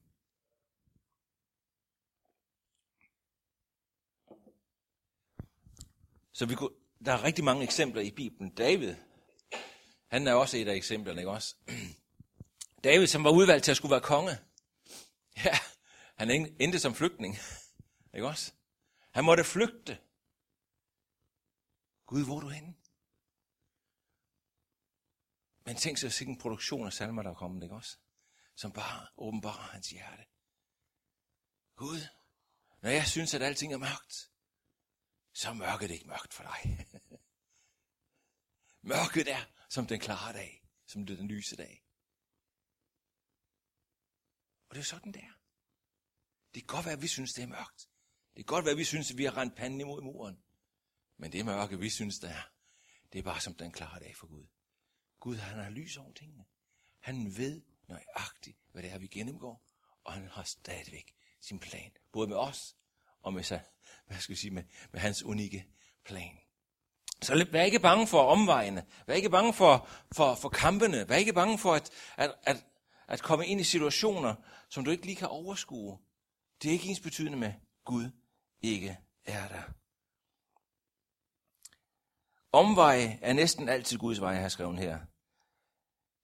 [6.31, 6.75] Så vi kunne,
[7.05, 8.55] der er rigtig mange eksempler i Bibelen.
[8.55, 8.95] David,
[10.07, 11.55] han er også et af eksemplerne, ikke også?
[12.87, 14.37] David, som var udvalgt til at skulle være konge.
[15.45, 15.59] Ja,
[16.15, 16.29] han
[16.59, 17.37] endte som flygtning.
[18.13, 18.53] Ikke også?
[19.11, 19.99] Han måtte flygte.
[22.05, 22.75] Gud, hvor er du henne?
[25.65, 27.97] Men tænk sig sikkert en produktion af salmer, der er kommet, ikke også?
[28.55, 30.23] Som bare åbenbarer hans hjerte.
[31.75, 31.99] Gud,
[32.81, 34.31] når jeg synes, at alting er mørkt,
[35.33, 36.87] så er mørket ikke mørkt for dig.
[38.91, 41.86] mørket er som den klare dag, som det den lyse dag.
[44.69, 45.37] Og det er sådan, det er.
[46.53, 47.89] Det kan godt være, at vi synes, det er mørkt.
[48.35, 50.39] Det kan godt være, at vi synes, at vi har rent panden imod muren.
[51.17, 52.41] Men det mørke, vi synes, der er,
[53.13, 54.47] det er bare som den klare dag for Gud.
[55.19, 56.45] Gud, han har lys over tingene.
[56.99, 59.65] Han ved nøjagtigt, hvad det er, vi gennemgår,
[60.03, 62.75] og han har stadigvæk sin plan, både med os
[63.21, 63.63] og med, sig,
[64.07, 65.67] hvad skal jeg sige, med, med hans unikke
[66.05, 66.37] plan.
[67.21, 68.85] Så vær ikke bange for omvejene.
[69.07, 71.09] Vær ikke bange for, for, for kampene.
[71.09, 72.65] Vær ikke bange for at, at, at,
[73.07, 74.35] at komme ind i situationer,
[74.69, 75.99] som du ikke lige kan overskue.
[76.61, 77.53] Det er ikke ens betydende med,
[77.85, 78.09] Gud
[78.61, 79.63] ikke er der.
[82.51, 84.99] Omvej er næsten altid Guds vej, har skrevet her.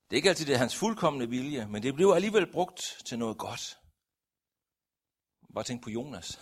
[0.09, 3.19] Det er ikke altid det er hans fuldkommende vilje, men det bliver alligevel brugt til
[3.19, 3.79] noget godt.
[5.53, 6.39] Bare tænk på Jonas.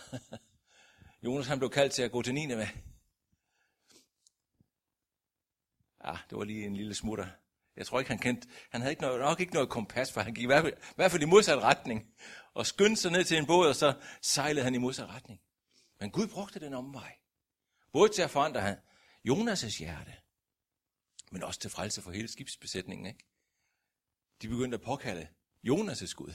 [1.24, 2.66] Jonas han blev kaldt til at gå til med.
[6.04, 7.28] Ja, ah, det var lige en lille smutter.
[7.76, 10.34] Jeg tror ikke, han kendte, han havde ikke noget, nok ikke noget kompas, for han
[10.34, 12.14] gik i hvert, fald, i hvert fald i modsat retning.
[12.54, 15.40] Og skyndte sig ned til en båd, og så sejlede han i modsat retning.
[16.00, 17.18] Men Gud brugte den omvej.
[17.92, 18.78] Både til at forandre han,
[19.28, 20.16] Jonas' hjerte,
[21.30, 23.06] men også til frelse for hele skibsbesætningen.
[23.06, 23.26] Ikke?
[24.42, 25.28] De begyndte at påkalde
[25.68, 26.34] Jonas' Gud.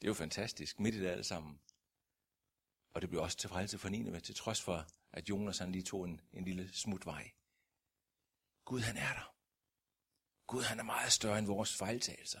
[0.00, 1.60] Det er jo fantastisk, midt i det alle sammen.
[2.94, 5.82] Og det blev også til frelse for Nineve, til trods for, at Jonas han lige
[5.82, 7.30] tog en, en lille smutvej.
[8.64, 9.34] Gud han er der.
[10.52, 12.40] Gud han er meget større end vores fejltagelser.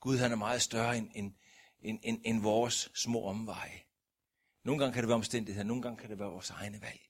[0.00, 1.34] Gud han er meget større end, end,
[1.80, 3.82] end, end, end vores små omveje.
[4.62, 7.00] Nogle gange kan det være omstændigheder, nogle gange kan det være vores egne valg.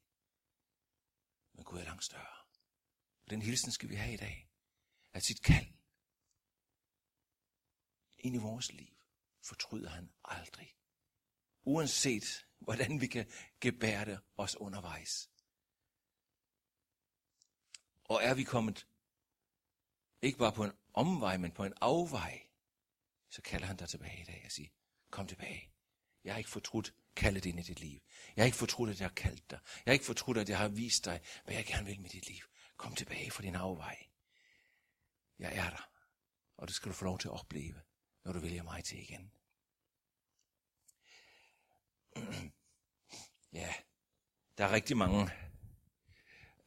[1.55, 2.37] Men Gud er langt større.
[3.24, 4.51] Og den hilsen skal vi have i dag.
[5.12, 5.66] At sit kald
[8.18, 8.97] ind i vores liv
[9.43, 10.76] fortryder han aldrig.
[11.62, 15.31] Uanset hvordan vi kan gebære det os undervejs.
[18.05, 18.87] Og er vi kommet
[20.23, 22.43] ikke bare på en omvej, men på en afvej,
[23.29, 24.68] så kalder han dig tilbage i dag og siger,
[25.11, 25.73] kom tilbage.
[26.25, 28.01] Jeg har ikke fortrudt kaldet ind i dit liv.
[28.37, 29.59] Jeg har ikke fortrudt, at jeg har kaldt dig.
[29.62, 32.29] Jeg har ikke fortrudt, at jeg har vist dig, hvad jeg gerne vil med dit
[32.29, 32.45] liv.
[32.77, 34.07] Kom tilbage fra din afvej.
[35.39, 35.91] Jeg er der,
[36.57, 37.81] og det skal du få lov til at opleve,
[38.25, 39.33] når du vælger mig til igen.
[43.53, 43.75] ja,
[44.59, 45.31] der er rigtig mange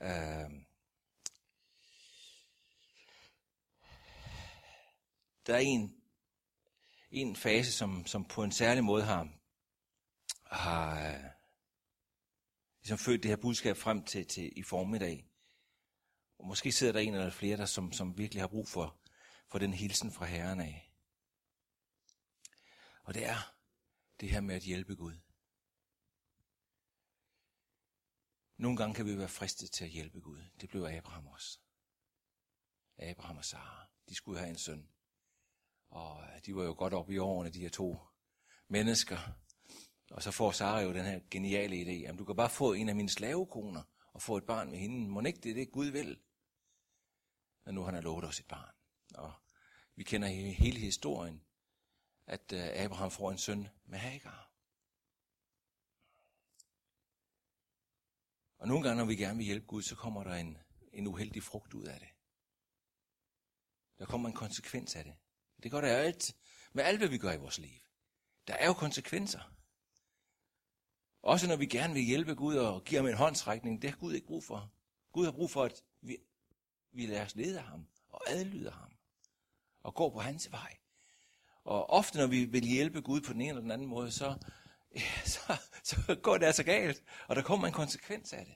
[0.02, 0.63] øh,
[5.48, 5.96] der er en,
[7.12, 9.30] en fase, som, som på en særlig måde har,
[10.46, 11.24] har øh,
[12.82, 15.30] ligesom født det her budskab frem til, til i formiddag,
[16.38, 19.00] Og måske sidder der en eller flere, der som, som virkelig har brug for,
[19.48, 20.94] for den hilsen fra Herren af.
[23.04, 23.54] Og det er
[24.20, 25.18] det her med at hjælpe Gud.
[28.58, 30.44] Nogle gange kan vi være fristet til at hjælpe Gud.
[30.62, 31.60] Det blev Abraham også.
[32.98, 34.93] Abraham og Sara, de skulle have en søn.
[35.94, 37.98] Og øh, de var jo godt oppe i årene, de her to
[38.68, 39.18] mennesker.
[40.12, 42.90] Og så får Sara jo den her geniale idé, at du kan bare få en
[42.90, 43.84] af mine slavekoner
[44.14, 45.10] og få et barn med hende.
[45.10, 46.20] Må ikke det er det, Gud vil?
[47.66, 48.76] Og nu han har lovet os et barn.
[49.16, 49.34] Og
[49.96, 51.44] vi kender hele historien,
[52.28, 54.52] at øh, Abraham får en søn med Hagar.
[58.58, 60.58] Og nogle gange, når vi gerne vil hjælpe Gud, så kommer der en,
[60.94, 62.10] en uheldig frugt ud af det.
[63.98, 65.16] Der kommer en konsekvens af det.
[65.64, 66.36] Det gør der alt,
[66.74, 67.80] med alt, hvad vi gør i vores liv.
[68.48, 69.54] Der er jo konsekvenser.
[71.22, 74.14] Også når vi gerne vil hjælpe Gud og give ham en håndsrækning, det har Gud
[74.14, 74.72] ikke brug for.
[75.12, 76.18] Gud har brug for, at vi,
[76.92, 78.92] vi lader os lede af ham og adlyder ham
[79.84, 80.78] og går på hans vej.
[81.64, 84.38] Og ofte, når vi vil hjælpe Gud på den ene eller den anden måde, så,
[84.96, 88.56] ja, så, så går det altså galt, og der kommer en konsekvens af det.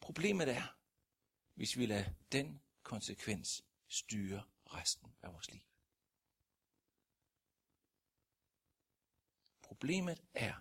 [0.00, 0.76] Problemet er,
[1.54, 5.62] hvis vi lader den konsekvens styre resten af vores liv.
[9.62, 10.54] Problemet er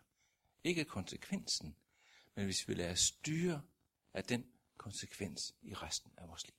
[0.63, 1.77] ikke konsekvensen,
[2.35, 3.61] men hvis vi lader styre
[4.13, 6.55] af den konsekvens i resten af vores liv.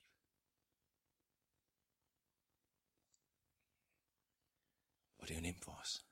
[5.18, 6.06] Og det er jo nemt for os.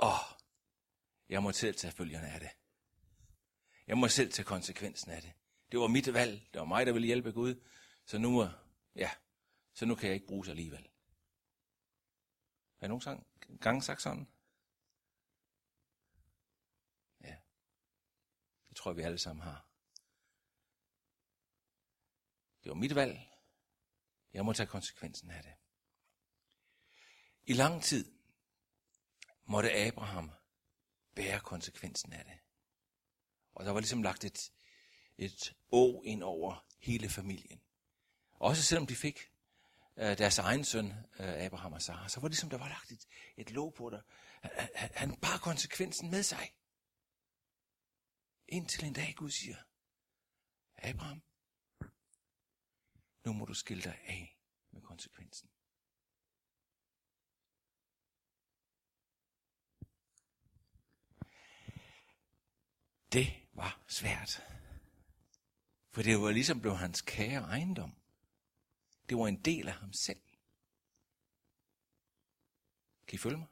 [0.00, 0.38] Åh,
[1.28, 2.50] jeg må selv tage følgerne af det.
[3.86, 5.32] Jeg må selv tage konsekvensen af det.
[5.72, 6.48] Det var mit valg.
[6.52, 7.64] Det var mig, der ville hjælpe Gud.
[8.04, 8.48] Så nu,
[8.94, 9.10] ja,
[9.72, 10.82] så nu kan jeg ikke bruges alligevel.
[12.78, 13.24] Har jeg nogen
[13.60, 14.28] gang sagt sådan?
[17.20, 17.36] Ja.
[18.68, 19.66] Det tror jeg, vi alle sammen har.
[22.62, 23.18] Det var mit valg.
[24.32, 25.54] Jeg må tage konsekvensen af det.
[27.42, 28.12] I lang tid
[29.44, 30.30] måtte Abraham
[31.14, 32.38] bære konsekvensen af det.
[33.52, 34.52] Og der var ligesom lagt et,
[35.18, 37.60] et å ind over hele familien.
[38.32, 39.20] Også selvom de fik
[39.96, 40.86] øh, deres egen søn,
[41.18, 43.06] øh, Abraham og Sarah, så var det ligesom, der var lagt et,
[43.36, 44.02] et låg på dig.
[44.42, 46.54] Han, han, han bar konsekvensen med sig.
[48.48, 49.56] Indtil en dag Gud siger,
[50.76, 51.22] Abraham,
[53.24, 54.38] nu må du skille dig af
[54.70, 55.50] med konsekvensen.
[63.12, 64.59] Det var svært.
[65.90, 67.94] For det var ligesom blev hans kære ejendom.
[69.08, 70.20] Det var en del af ham selv.
[73.06, 73.46] Kan I følge mig?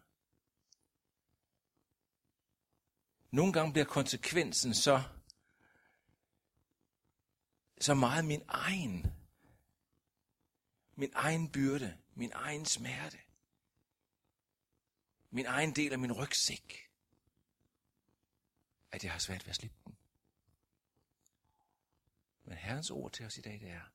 [3.30, 5.02] Nogle gange bliver konsekvensen så,
[7.80, 9.06] så meget min egen.
[10.94, 13.18] Min egen byrde, min egen smerte.
[15.30, 16.88] Min egen del af min rygsæk
[18.92, 19.97] at jeg har svært ved at slippe den.
[22.48, 23.90] Men Herrens ord til os i dag, det er,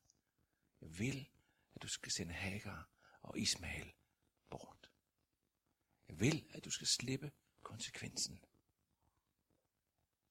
[0.80, 1.30] jeg vil,
[1.74, 2.88] at du skal sende Hagar
[3.22, 3.92] og Ismael
[4.50, 4.90] bort.
[6.08, 7.32] Jeg vil, at du skal slippe
[7.62, 8.44] konsekvensen.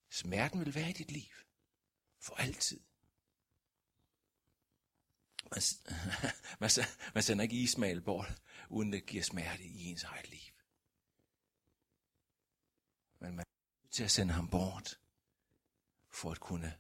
[0.10, 1.34] Smerten vil være i dit liv.
[2.20, 2.84] For altid.
[5.52, 5.62] Man,
[6.62, 6.70] man,
[7.14, 10.54] man sender ikke Ismail bort, uden det giver smerte i ens eget liv.
[13.20, 13.46] Men man
[13.92, 15.00] til at sende ham bort,
[16.10, 16.80] for at kunne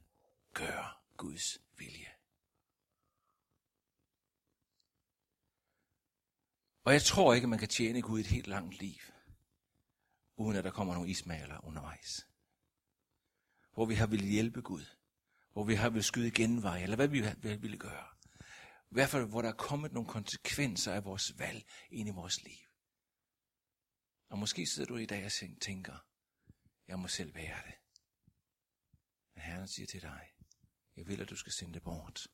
[0.54, 2.12] gøre Guds vilje.
[6.84, 9.02] Og jeg tror ikke, at man kan tjene Gud et helt langt liv,
[10.36, 12.28] uden at der kommer nogle ismaler undervejs.
[13.74, 14.86] Hvor vi har ville hjælpe Gud,
[15.54, 18.08] hvor vi har ville skyde genvej, eller hvad vi ville gøre.
[18.92, 22.44] I hvert fald, hvor der er kommet nogle konsekvenser af vores valg ind i vores
[22.44, 22.68] liv.
[24.30, 25.98] Og måske sidder du i dag og tænker,
[26.88, 27.76] jeg må selv være det.
[29.34, 30.34] Men Herren siger til dig,
[30.96, 32.28] jeg vil, at du skal sende det bort.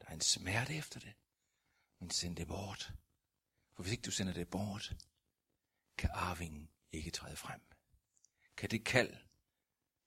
[0.00, 1.14] Der er en smerte efter det,
[1.98, 2.92] men send det bort.
[3.72, 4.94] For hvis ikke du sender det bort,
[5.98, 7.60] kan arvingen ikke træde frem.
[8.56, 9.16] Kan det kald,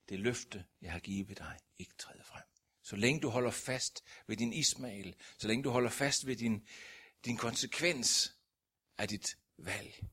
[0.09, 2.43] det løfte, jeg har givet dig, ikke træde frem.
[2.81, 6.67] Så længe du holder fast ved din Ismael, så længe du holder fast ved din,
[7.25, 8.38] din konsekvens
[8.97, 10.05] af dit valg,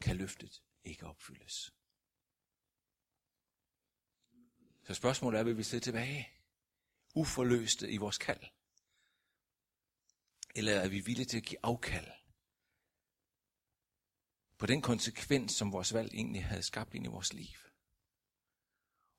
[0.00, 1.72] kan løftet ikke opfyldes.
[4.86, 6.28] Så spørgsmålet er, vil vi sidde tilbage
[7.14, 8.44] uforløste i vores kald?
[10.54, 12.10] Eller er vi villige til at give afkald
[14.58, 17.56] på den konsekvens, som vores valg egentlig havde skabt ind i vores liv?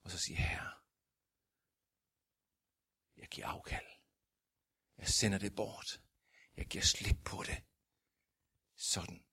[0.07, 0.73] og så sige, herre,
[3.17, 3.87] jeg giver afkald.
[4.97, 6.01] Jeg sender det bort.
[6.57, 7.63] Jeg giver slip på det.
[8.75, 9.25] Sådan,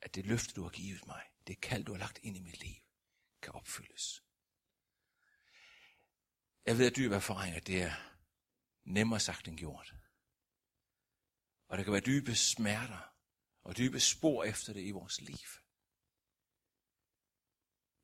[0.00, 2.60] at det løfte, du har givet mig, det kald, du har lagt ind i mit
[2.60, 2.76] liv,
[3.42, 4.23] kan opfyldes.
[6.66, 7.92] Jeg ved at dyb erfaring, at det er
[8.84, 9.94] nemmere sagt end gjort.
[11.68, 13.14] Og der kan være dybe smerter
[13.62, 15.48] og dybe spor efter det i vores liv.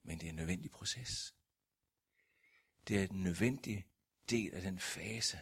[0.03, 1.35] Men det er en nødvendig proces.
[2.89, 3.87] Det er en nødvendig
[4.31, 5.39] del af den fase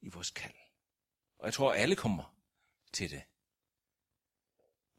[0.00, 0.54] i vores kald.
[1.38, 2.36] Og jeg tror, at alle kommer
[2.92, 3.22] til det.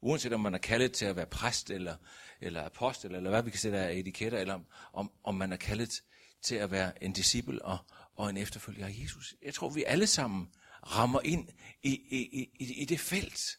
[0.00, 1.96] Uanset om man er kaldet til at være præst, eller,
[2.40, 4.60] eller apostel, eller hvad vi kan sætte af etiketter, eller
[4.92, 6.02] om, om man er kaldet
[6.42, 7.78] til at være en disciple og,
[8.14, 9.34] og en efterfølger af Jesus.
[9.42, 11.48] Jeg tror, vi alle sammen rammer ind
[11.82, 13.58] i, i, i, i det felt,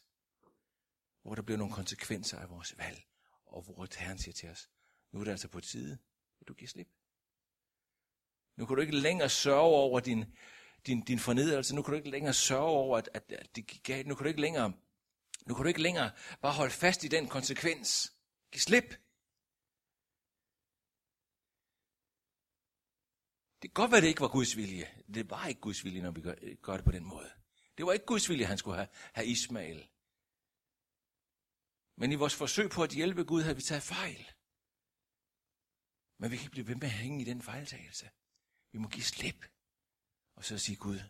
[1.22, 3.02] hvor der bliver nogle konsekvenser af vores valg,
[3.46, 4.70] og hvor Herren siger til os,
[5.12, 5.98] nu er det altså på tide,
[6.40, 6.88] at du giver slip.
[8.56, 10.24] Nu kan du ikke længere sørge over din,
[10.86, 11.74] din, din fornedrelse.
[11.74, 14.06] Nu kan du ikke længere sørge over, at, at, at det gik galt.
[14.06, 14.72] Nu kan du ikke længere,
[15.46, 16.10] nu kan du ikke længere
[16.42, 18.12] bare holde fast i den konsekvens.
[18.52, 18.94] Giv slip.
[23.62, 25.04] Det kan godt være, det ikke var Guds vilje.
[25.14, 27.30] Det var ikke Guds vilje, når vi gør, gør det på den måde.
[27.78, 29.90] Det var ikke Guds vilje, han skulle have, have Ismael.
[31.96, 34.32] Men i vores forsøg på at hjælpe Gud, havde vi taget fejl.
[36.18, 38.10] Men vi kan ikke blive ved med at hænge i den fejltagelse.
[38.72, 39.46] Vi må give slip.
[40.34, 41.00] Og så sige Gud,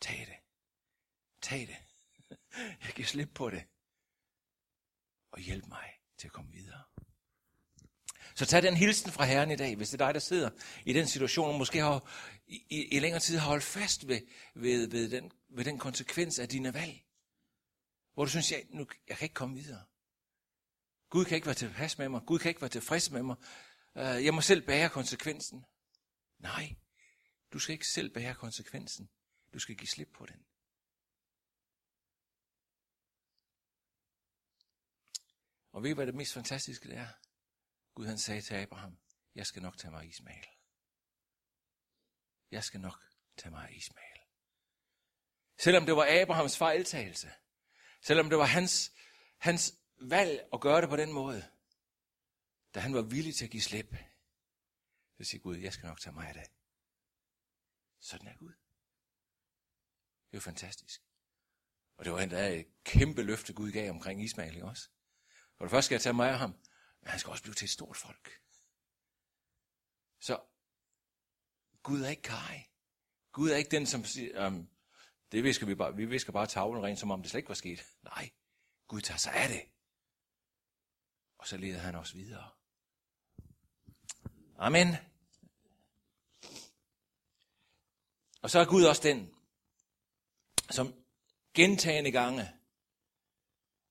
[0.00, 0.38] tag det.
[1.42, 1.76] Tag det.
[2.84, 3.64] Jeg giver slip på det.
[5.30, 6.84] Og hjælp mig til at komme videre.
[8.34, 10.50] Så tag den hilsen fra Herren i dag, hvis det er dig, der sidder
[10.84, 12.10] i den situation, og måske har
[12.46, 14.20] i, i, i længere tid har holdt fast ved,
[14.54, 17.04] ved, ved, den, ved den konsekvens af dine valg.
[18.14, 19.82] Hvor du synes, jeg, nu, jeg kan ikke komme videre.
[21.10, 22.20] Gud kan ikke være tilpas med mig.
[22.26, 23.36] Gud kan ikke være tilfreds med mig.
[23.96, 25.64] Øh, jeg må selv bære konsekvensen.
[26.38, 26.76] Nej,
[27.52, 29.10] du skal ikke selv bære konsekvensen.
[29.54, 30.44] Du skal give slip på den.
[35.72, 37.08] Og ved I, hvad det mest fantastiske det er?
[37.94, 38.98] Gud han sagde til Abraham,
[39.34, 40.46] jeg skal nok tage mig af Ismael.
[42.50, 43.02] Jeg skal nok
[43.36, 44.20] tage mig af Ismael.
[45.58, 47.32] Selvom det var Abrahams fejltagelse,
[48.02, 48.92] selvom det var hans,
[49.38, 51.50] hans valg at gøre det på den måde,
[52.74, 53.96] da han var villig til at give slip,
[55.18, 56.50] så siger Gud, jeg skal nok tage mig af det.
[58.00, 58.52] Sådan er Gud.
[60.26, 61.02] Det er jo fantastisk.
[61.96, 64.88] Og det var endda et kæmpe løfte, Gud gav omkring Ismael, ikke også?
[65.56, 66.54] For det første skal jeg tage mig af ham,
[67.00, 68.40] men han skal også blive til et stort folk.
[70.20, 70.40] Så
[71.82, 72.64] Gud er ikke kaj.
[73.32, 74.68] Gud er ikke den, som siger, um,
[75.32, 77.54] det visker vi bare, vi visker bare tavlen rent, som om det slet ikke var
[77.54, 77.86] sket.
[78.02, 78.30] Nej,
[78.88, 79.62] Gud tager sig af det.
[81.38, 82.50] Og så leder han os videre.
[84.58, 84.96] Amen.
[88.42, 89.34] Og så er Gud også den,
[90.70, 91.04] som
[91.54, 92.50] gentagende gange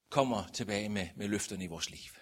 [0.09, 2.18] kommer tilbage med, med løfterne i vores liv.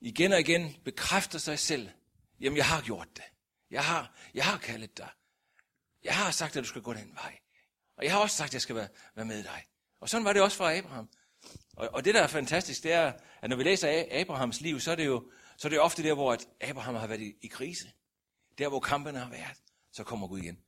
[0.00, 1.90] Igen og igen bekræfter sig selv.
[2.40, 3.24] Jamen, jeg har gjort det.
[3.70, 5.08] Jeg har, jeg har kaldet dig.
[6.04, 7.38] Jeg har sagt, at du skal gå den vej.
[7.96, 9.64] Og jeg har også sagt, at jeg skal være, være med dig.
[10.00, 11.10] Og sådan var det også for Abraham.
[11.72, 14.90] Og, og det, der er fantastisk, det er, at når vi læser Abrahams liv, så
[14.90, 17.46] er det jo, så er det ofte der, hvor at Abraham har været i, i
[17.46, 17.92] krise.
[18.58, 20.64] Der, hvor kampene har været, så kommer Gud igen.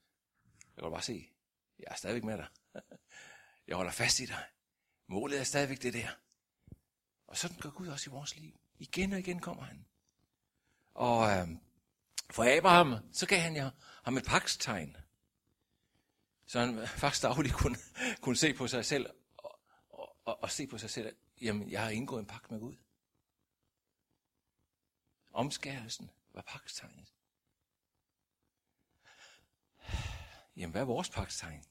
[0.76, 1.31] Jeg kan bare se,
[1.79, 2.47] jeg er stadigvæk med dig.
[3.68, 4.45] Jeg holder fast i dig.
[5.09, 6.09] Målet er stadigvæk det der.
[7.26, 8.61] Og sådan gør Gud også i vores liv.
[8.79, 9.87] Igen og igen kommer han.
[10.95, 11.49] Og øh,
[12.31, 13.70] for Abraham, så gav han jo
[14.05, 14.97] ham et pakstegn.
[16.47, 17.76] Så han faktisk dagligt kunne,
[18.22, 19.07] kunne se på sig selv
[19.37, 22.61] og, og, og, og se på sig selv, jamen jeg har indgået en pagt med
[22.61, 22.76] Gud.
[25.31, 27.12] Omskærelsen var pakstegnet.
[30.57, 31.64] Jamen hvad er vores pakstegn?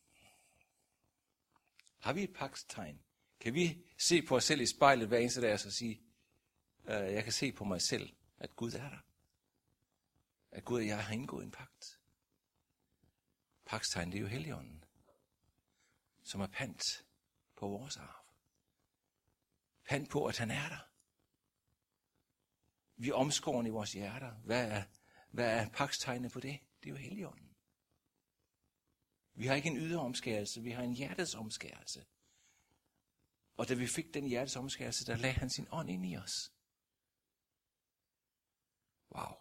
[2.00, 3.00] Har vi et pakstegn?
[3.40, 6.02] Kan vi se på os selv i spejlet hver eneste dag og så sige,
[6.88, 9.00] Øh, jeg kan se på mig selv, at Gud er der.
[10.52, 12.00] At Gud og jeg har indgået en pagt.
[13.66, 14.84] Pagtstegn, det er jo heligånden,
[16.24, 17.06] som er pant
[17.56, 18.26] på vores arv.
[19.86, 20.90] Pant på, at han er der.
[22.96, 24.32] Vi er omskåren i vores hjerter.
[24.32, 24.84] Hvad er,
[25.32, 26.60] hvad er pagtstegnet på det?
[26.84, 27.56] Det er jo heligånden.
[29.34, 32.06] Vi har ikke en ydre omskærelse, vi har en hjertets omskærelse.
[33.58, 36.52] Og da vi fik den hjertets omskærelse, der lagde han sin ånd ind i os.
[39.16, 39.36] Wow.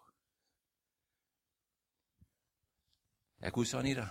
[3.38, 4.08] Er Gud sådan i dig?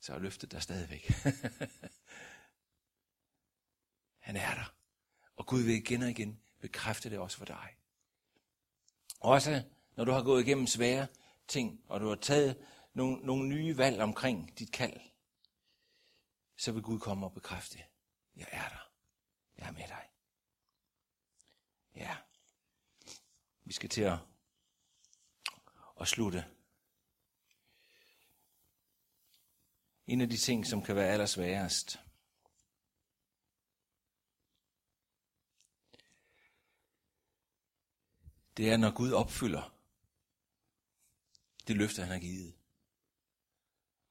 [0.00, 1.06] Så er løftet der stadigvæk.
[4.26, 4.74] han er der.
[5.36, 7.76] Og Gud vil igen og igen bekræfte det også for dig.
[9.20, 9.64] Også
[9.96, 11.06] når du har gået igennem svære
[11.48, 15.00] ting, og du har taget nogle, nogle nye valg omkring dit kald,
[16.56, 17.84] så vil Gud komme og bekræfte,
[18.36, 18.92] jeg er der.
[19.58, 20.08] Jeg er med dig.
[21.94, 22.16] Ja.
[23.70, 24.18] Vi skal til at,
[26.00, 26.44] at slutte.
[30.06, 31.98] En af de ting, som kan være allersværest,
[38.56, 39.74] det er, når Gud opfylder
[41.68, 42.54] det løfte, han har givet,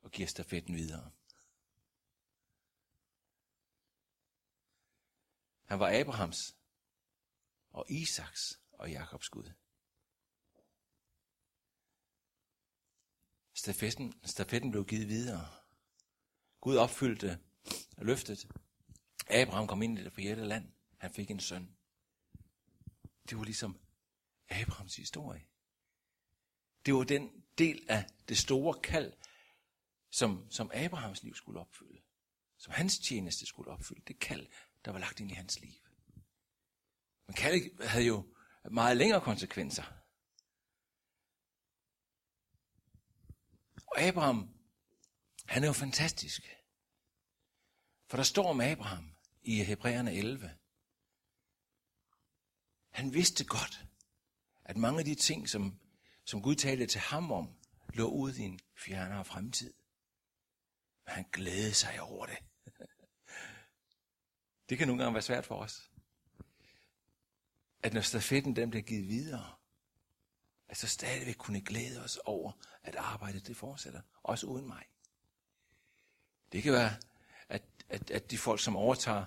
[0.01, 1.11] og giver stafetten videre.
[5.65, 6.55] Han var Abrahams
[7.71, 9.51] og Isaks og Jakobs Gud.
[13.53, 15.49] Stafetten, stafetten blev givet videre.
[16.61, 17.39] Gud opfyldte
[17.97, 18.47] løftet.
[19.29, 20.71] Abraham kom ind i det forjætte land.
[20.97, 21.77] Han fik en søn.
[23.29, 23.79] Det var ligesom
[24.49, 25.47] Abrahams historie.
[26.85, 29.13] Det var den del af det store kald,
[30.09, 32.01] som, som Abrahams liv skulle opfylde.
[32.57, 34.01] Som hans tjeneste skulle opfylde.
[34.07, 34.47] Det kald,
[34.85, 35.73] der var lagt ind i hans liv.
[37.27, 38.35] Men kaldet havde jo
[38.71, 39.83] meget længere konsekvenser.
[43.87, 44.53] Og Abraham,
[45.45, 46.55] han er jo fantastisk.
[48.07, 50.57] For der står om Abraham i Hebræerne 11.
[52.89, 53.85] Han vidste godt,
[54.65, 55.79] at mange af de ting, som,
[56.25, 57.59] som Gud talte til ham om,
[57.93, 59.73] lå ud i en fjernere fremtid.
[61.05, 62.37] Men han glædede sig over det.
[64.69, 65.91] det kan nogle gange være svært for os.
[67.83, 69.55] At når stafetten den bliver givet videre,
[70.67, 72.51] at så stadigvæk kunne glæde os over,
[72.83, 74.83] at arbejdet det fortsætter, også uden mig.
[76.51, 76.95] Det kan være,
[77.49, 79.25] at, at, at de folk, som overtager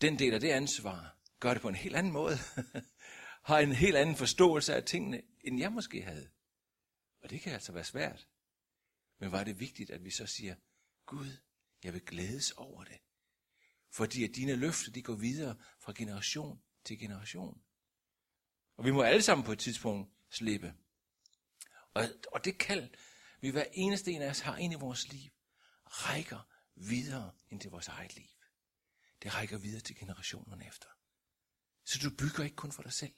[0.00, 2.38] den del af det ansvar, gør det på en helt anden måde.
[3.42, 6.28] har en helt anden forståelse af tingene, end jeg måske havde.
[7.22, 8.28] Og det kan altså være svært.
[9.18, 10.54] Men var det vigtigt, at vi så siger,
[11.06, 11.36] Gud,
[11.84, 12.98] jeg vil glædes over det.
[13.90, 17.62] Fordi at dine løfter, de går videre fra generation til generation.
[18.76, 20.74] Og vi må alle sammen på et tidspunkt slippe.
[21.94, 22.90] Og, og det kald,
[23.40, 25.30] vi hver eneste en af os har ind i vores liv,
[25.84, 28.28] rækker videre end til vores eget liv.
[29.22, 30.88] Det rækker videre til generationerne efter.
[31.84, 33.14] Så du bygger ikke kun for dig selv.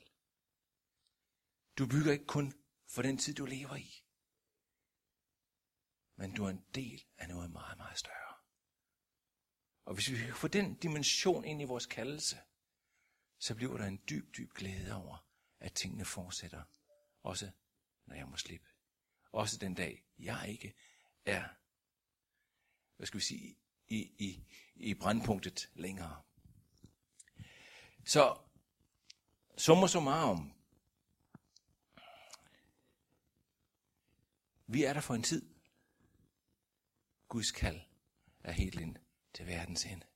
[1.78, 2.52] Du bygger ikke kun
[2.88, 4.04] for den tid, du lever i.
[6.16, 8.34] Men du er en del af noget meget, meget større.
[9.84, 12.36] Og hvis vi kan få den dimension ind i vores kaldelse,
[13.38, 15.26] så bliver der en dyb, dyb glæde over,
[15.60, 16.62] at tingene fortsætter.
[17.22, 17.50] Også
[18.06, 18.66] når jeg må slippe.
[19.32, 20.74] Også den dag, jeg ikke
[21.24, 21.48] er,
[22.96, 23.56] hvad skal vi sige,
[23.88, 24.44] i, i,
[24.74, 26.22] i brandpunktet længere.
[28.04, 28.38] Så,
[29.56, 30.54] summa summarum,
[34.66, 35.54] Vi er der for en tid.
[37.28, 37.80] Guds kald
[38.40, 38.96] er helt ind
[39.34, 40.06] til verdens ende.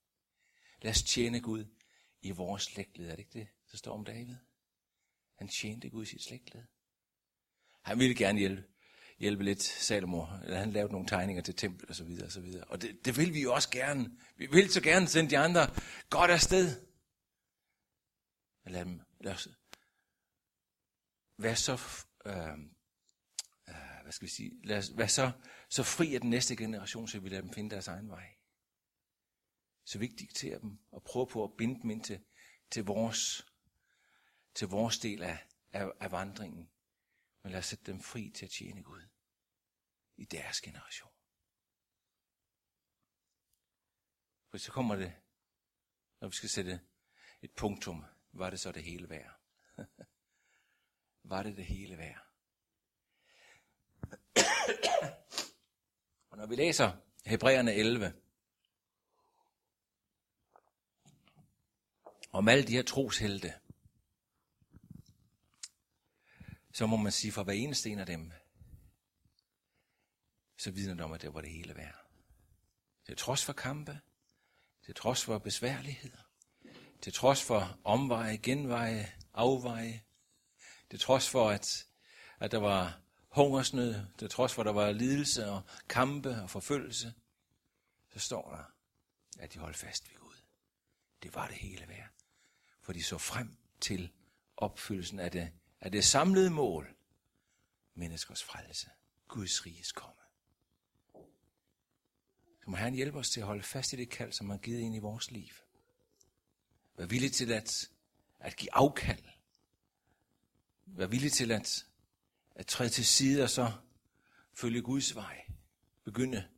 [0.83, 1.65] Lad os tjene Gud
[2.21, 3.07] i vores slægtled.
[3.07, 4.37] Er det ikke det, der står om David?
[5.39, 6.63] Han tjente Gud i sit slægtled.
[7.83, 8.65] Han ville gerne hjælpe,
[9.19, 10.25] hjælpe lidt Salomo.
[10.25, 12.65] Han lavede nogle tegninger til tempel og så videre og så videre.
[12.65, 14.19] Og det, det vil vi jo også gerne.
[14.37, 15.67] Vi vil så gerne sende de andre
[16.11, 16.87] godt afsted.
[18.65, 19.49] Men lad dem, lad os
[21.39, 21.73] være så
[22.27, 22.71] øhm,
[23.69, 25.33] øh, hvad skal vi sige, lad os være så,
[25.69, 28.27] så fri af den næste generation, så vi lader dem finde deres egen vej.
[29.85, 32.21] Så vi ikke dikterer dem og prøver på at binde dem ind til,
[32.71, 33.48] til, vores,
[34.59, 35.39] til vores del af,
[35.73, 36.71] af, af vandringen.
[37.43, 39.03] Men lad os sætte dem fri til at tjene Gud
[40.17, 41.13] i deres generation.
[44.51, 45.15] For så kommer det,
[46.21, 46.81] når vi skal sætte
[47.43, 49.41] et punktum, var det så det hele værd?
[51.33, 52.27] var det det hele værd?
[56.31, 56.97] Og når vi læser
[57.27, 58.15] Hebræerne 11,
[62.33, 63.55] om alle de her troshelte,
[66.73, 68.33] så må man sige, for hver eneste en af dem,
[70.57, 72.07] så vidner det om, at det var det hele værd.
[73.07, 74.01] Til trods for kampe,
[74.85, 76.19] til trods for besværligheder,
[77.01, 80.03] til trods for omveje, genveje, afveje,
[80.91, 81.87] til trods for, at,
[82.41, 87.15] at der var hungersnød, til trods for, at der var lidelse og kampe og forfølgelse,
[88.13, 88.65] så står der,
[89.43, 90.37] at de holdt fast ved Gud.
[91.23, 92.09] Det var det hele værd.
[92.83, 94.13] For de så frem til
[94.57, 96.97] opfyldelsen af det, af det samlede mål,
[97.95, 98.91] menneskers frelse,
[99.29, 100.21] Guds riges komme.
[102.65, 104.63] Så må Herren hjælpe os til at holde fast i det kald, som han har
[104.63, 105.53] givet ind i vores liv.
[106.97, 107.91] Vær villig til at,
[108.39, 109.23] at give afkald
[110.97, 111.87] Vær villig til at,
[112.55, 113.73] at træde til side og så
[114.55, 115.47] følge Guds vej.
[116.05, 116.49] Begynde,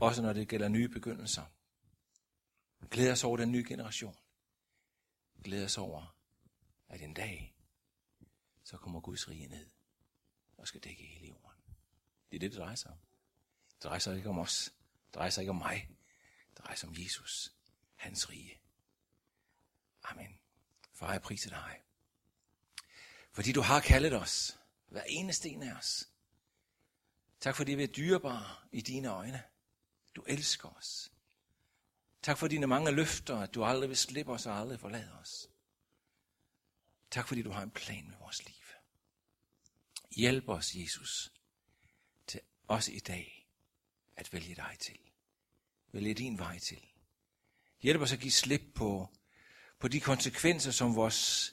[0.00, 1.44] også når det gælder nye begyndelser.
[2.90, 4.16] Glæder os over den nye generation.
[5.44, 6.16] Glæder os over,
[6.88, 7.55] at en dag,
[8.66, 9.66] så kommer Guds rige ned
[10.56, 11.60] og skal dække hele jorden.
[12.30, 12.98] Det er det, det drejer sig om.
[13.74, 14.74] Det drejer sig ikke om os.
[15.06, 15.88] Det drejer sig ikke om mig.
[16.50, 17.52] Det drejer sig om Jesus.
[17.94, 18.60] Hans rige.
[20.02, 20.38] Amen.
[20.92, 21.82] Far, jeg priser dig.
[23.32, 24.58] Fordi du har kaldet os.
[24.88, 26.08] Hver eneste en af os.
[27.40, 29.42] Tak fordi vi er dyrebare i dine øjne.
[30.16, 31.12] Du elsker os.
[32.22, 35.50] Tak for dine mange løfter, at du aldrig vil slippe os og aldrig forlade os.
[37.10, 38.54] Tak fordi du har en plan med vores liv.
[40.16, 41.32] Hjælp os, Jesus,
[42.26, 43.48] til os i dag
[44.16, 44.98] at vælge dig til.
[45.92, 46.86] Vælge din vej til.
[47.80, 49.16] Hjælp os at give slip på,
[49.78, 51.52] på de konsekvenser, som vores,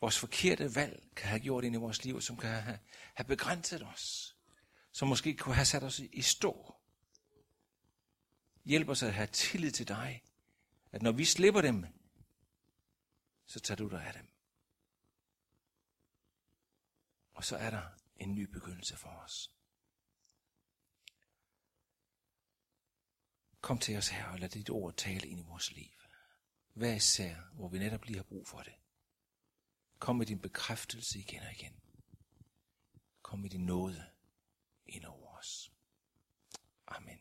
[0.00, 2.78] vores forkerte valg kan have gjort ind i vores liv, som kan have,
[3.14, 4.36] have begrænset os,
[4.92, 6.76] som måske kunne have sat os i, i stå.
[8.64, 10.22] Hjælp os at have tillid til dig,
[10.92, 11.86] at når vi slipper dem,
[13.46, 14.27] så tager du dig af dem.
[17.38, 17.82] Og så er der
[18.16, 19.52] en ny begyndelse for os.
[23.60, 25.90] Kom til os her og lad dit ord tale ind i vores liv.
[26.72, 28.72] Hvad især, hvor vi netop lige har brug for det.
[29.98, 31.80] Kom med din bekræftelse igen og igen.
[33.22, 34.10] Kom med din nåde
[34.86, 35.72] ind over os.
[36.86, 37.17] Amen.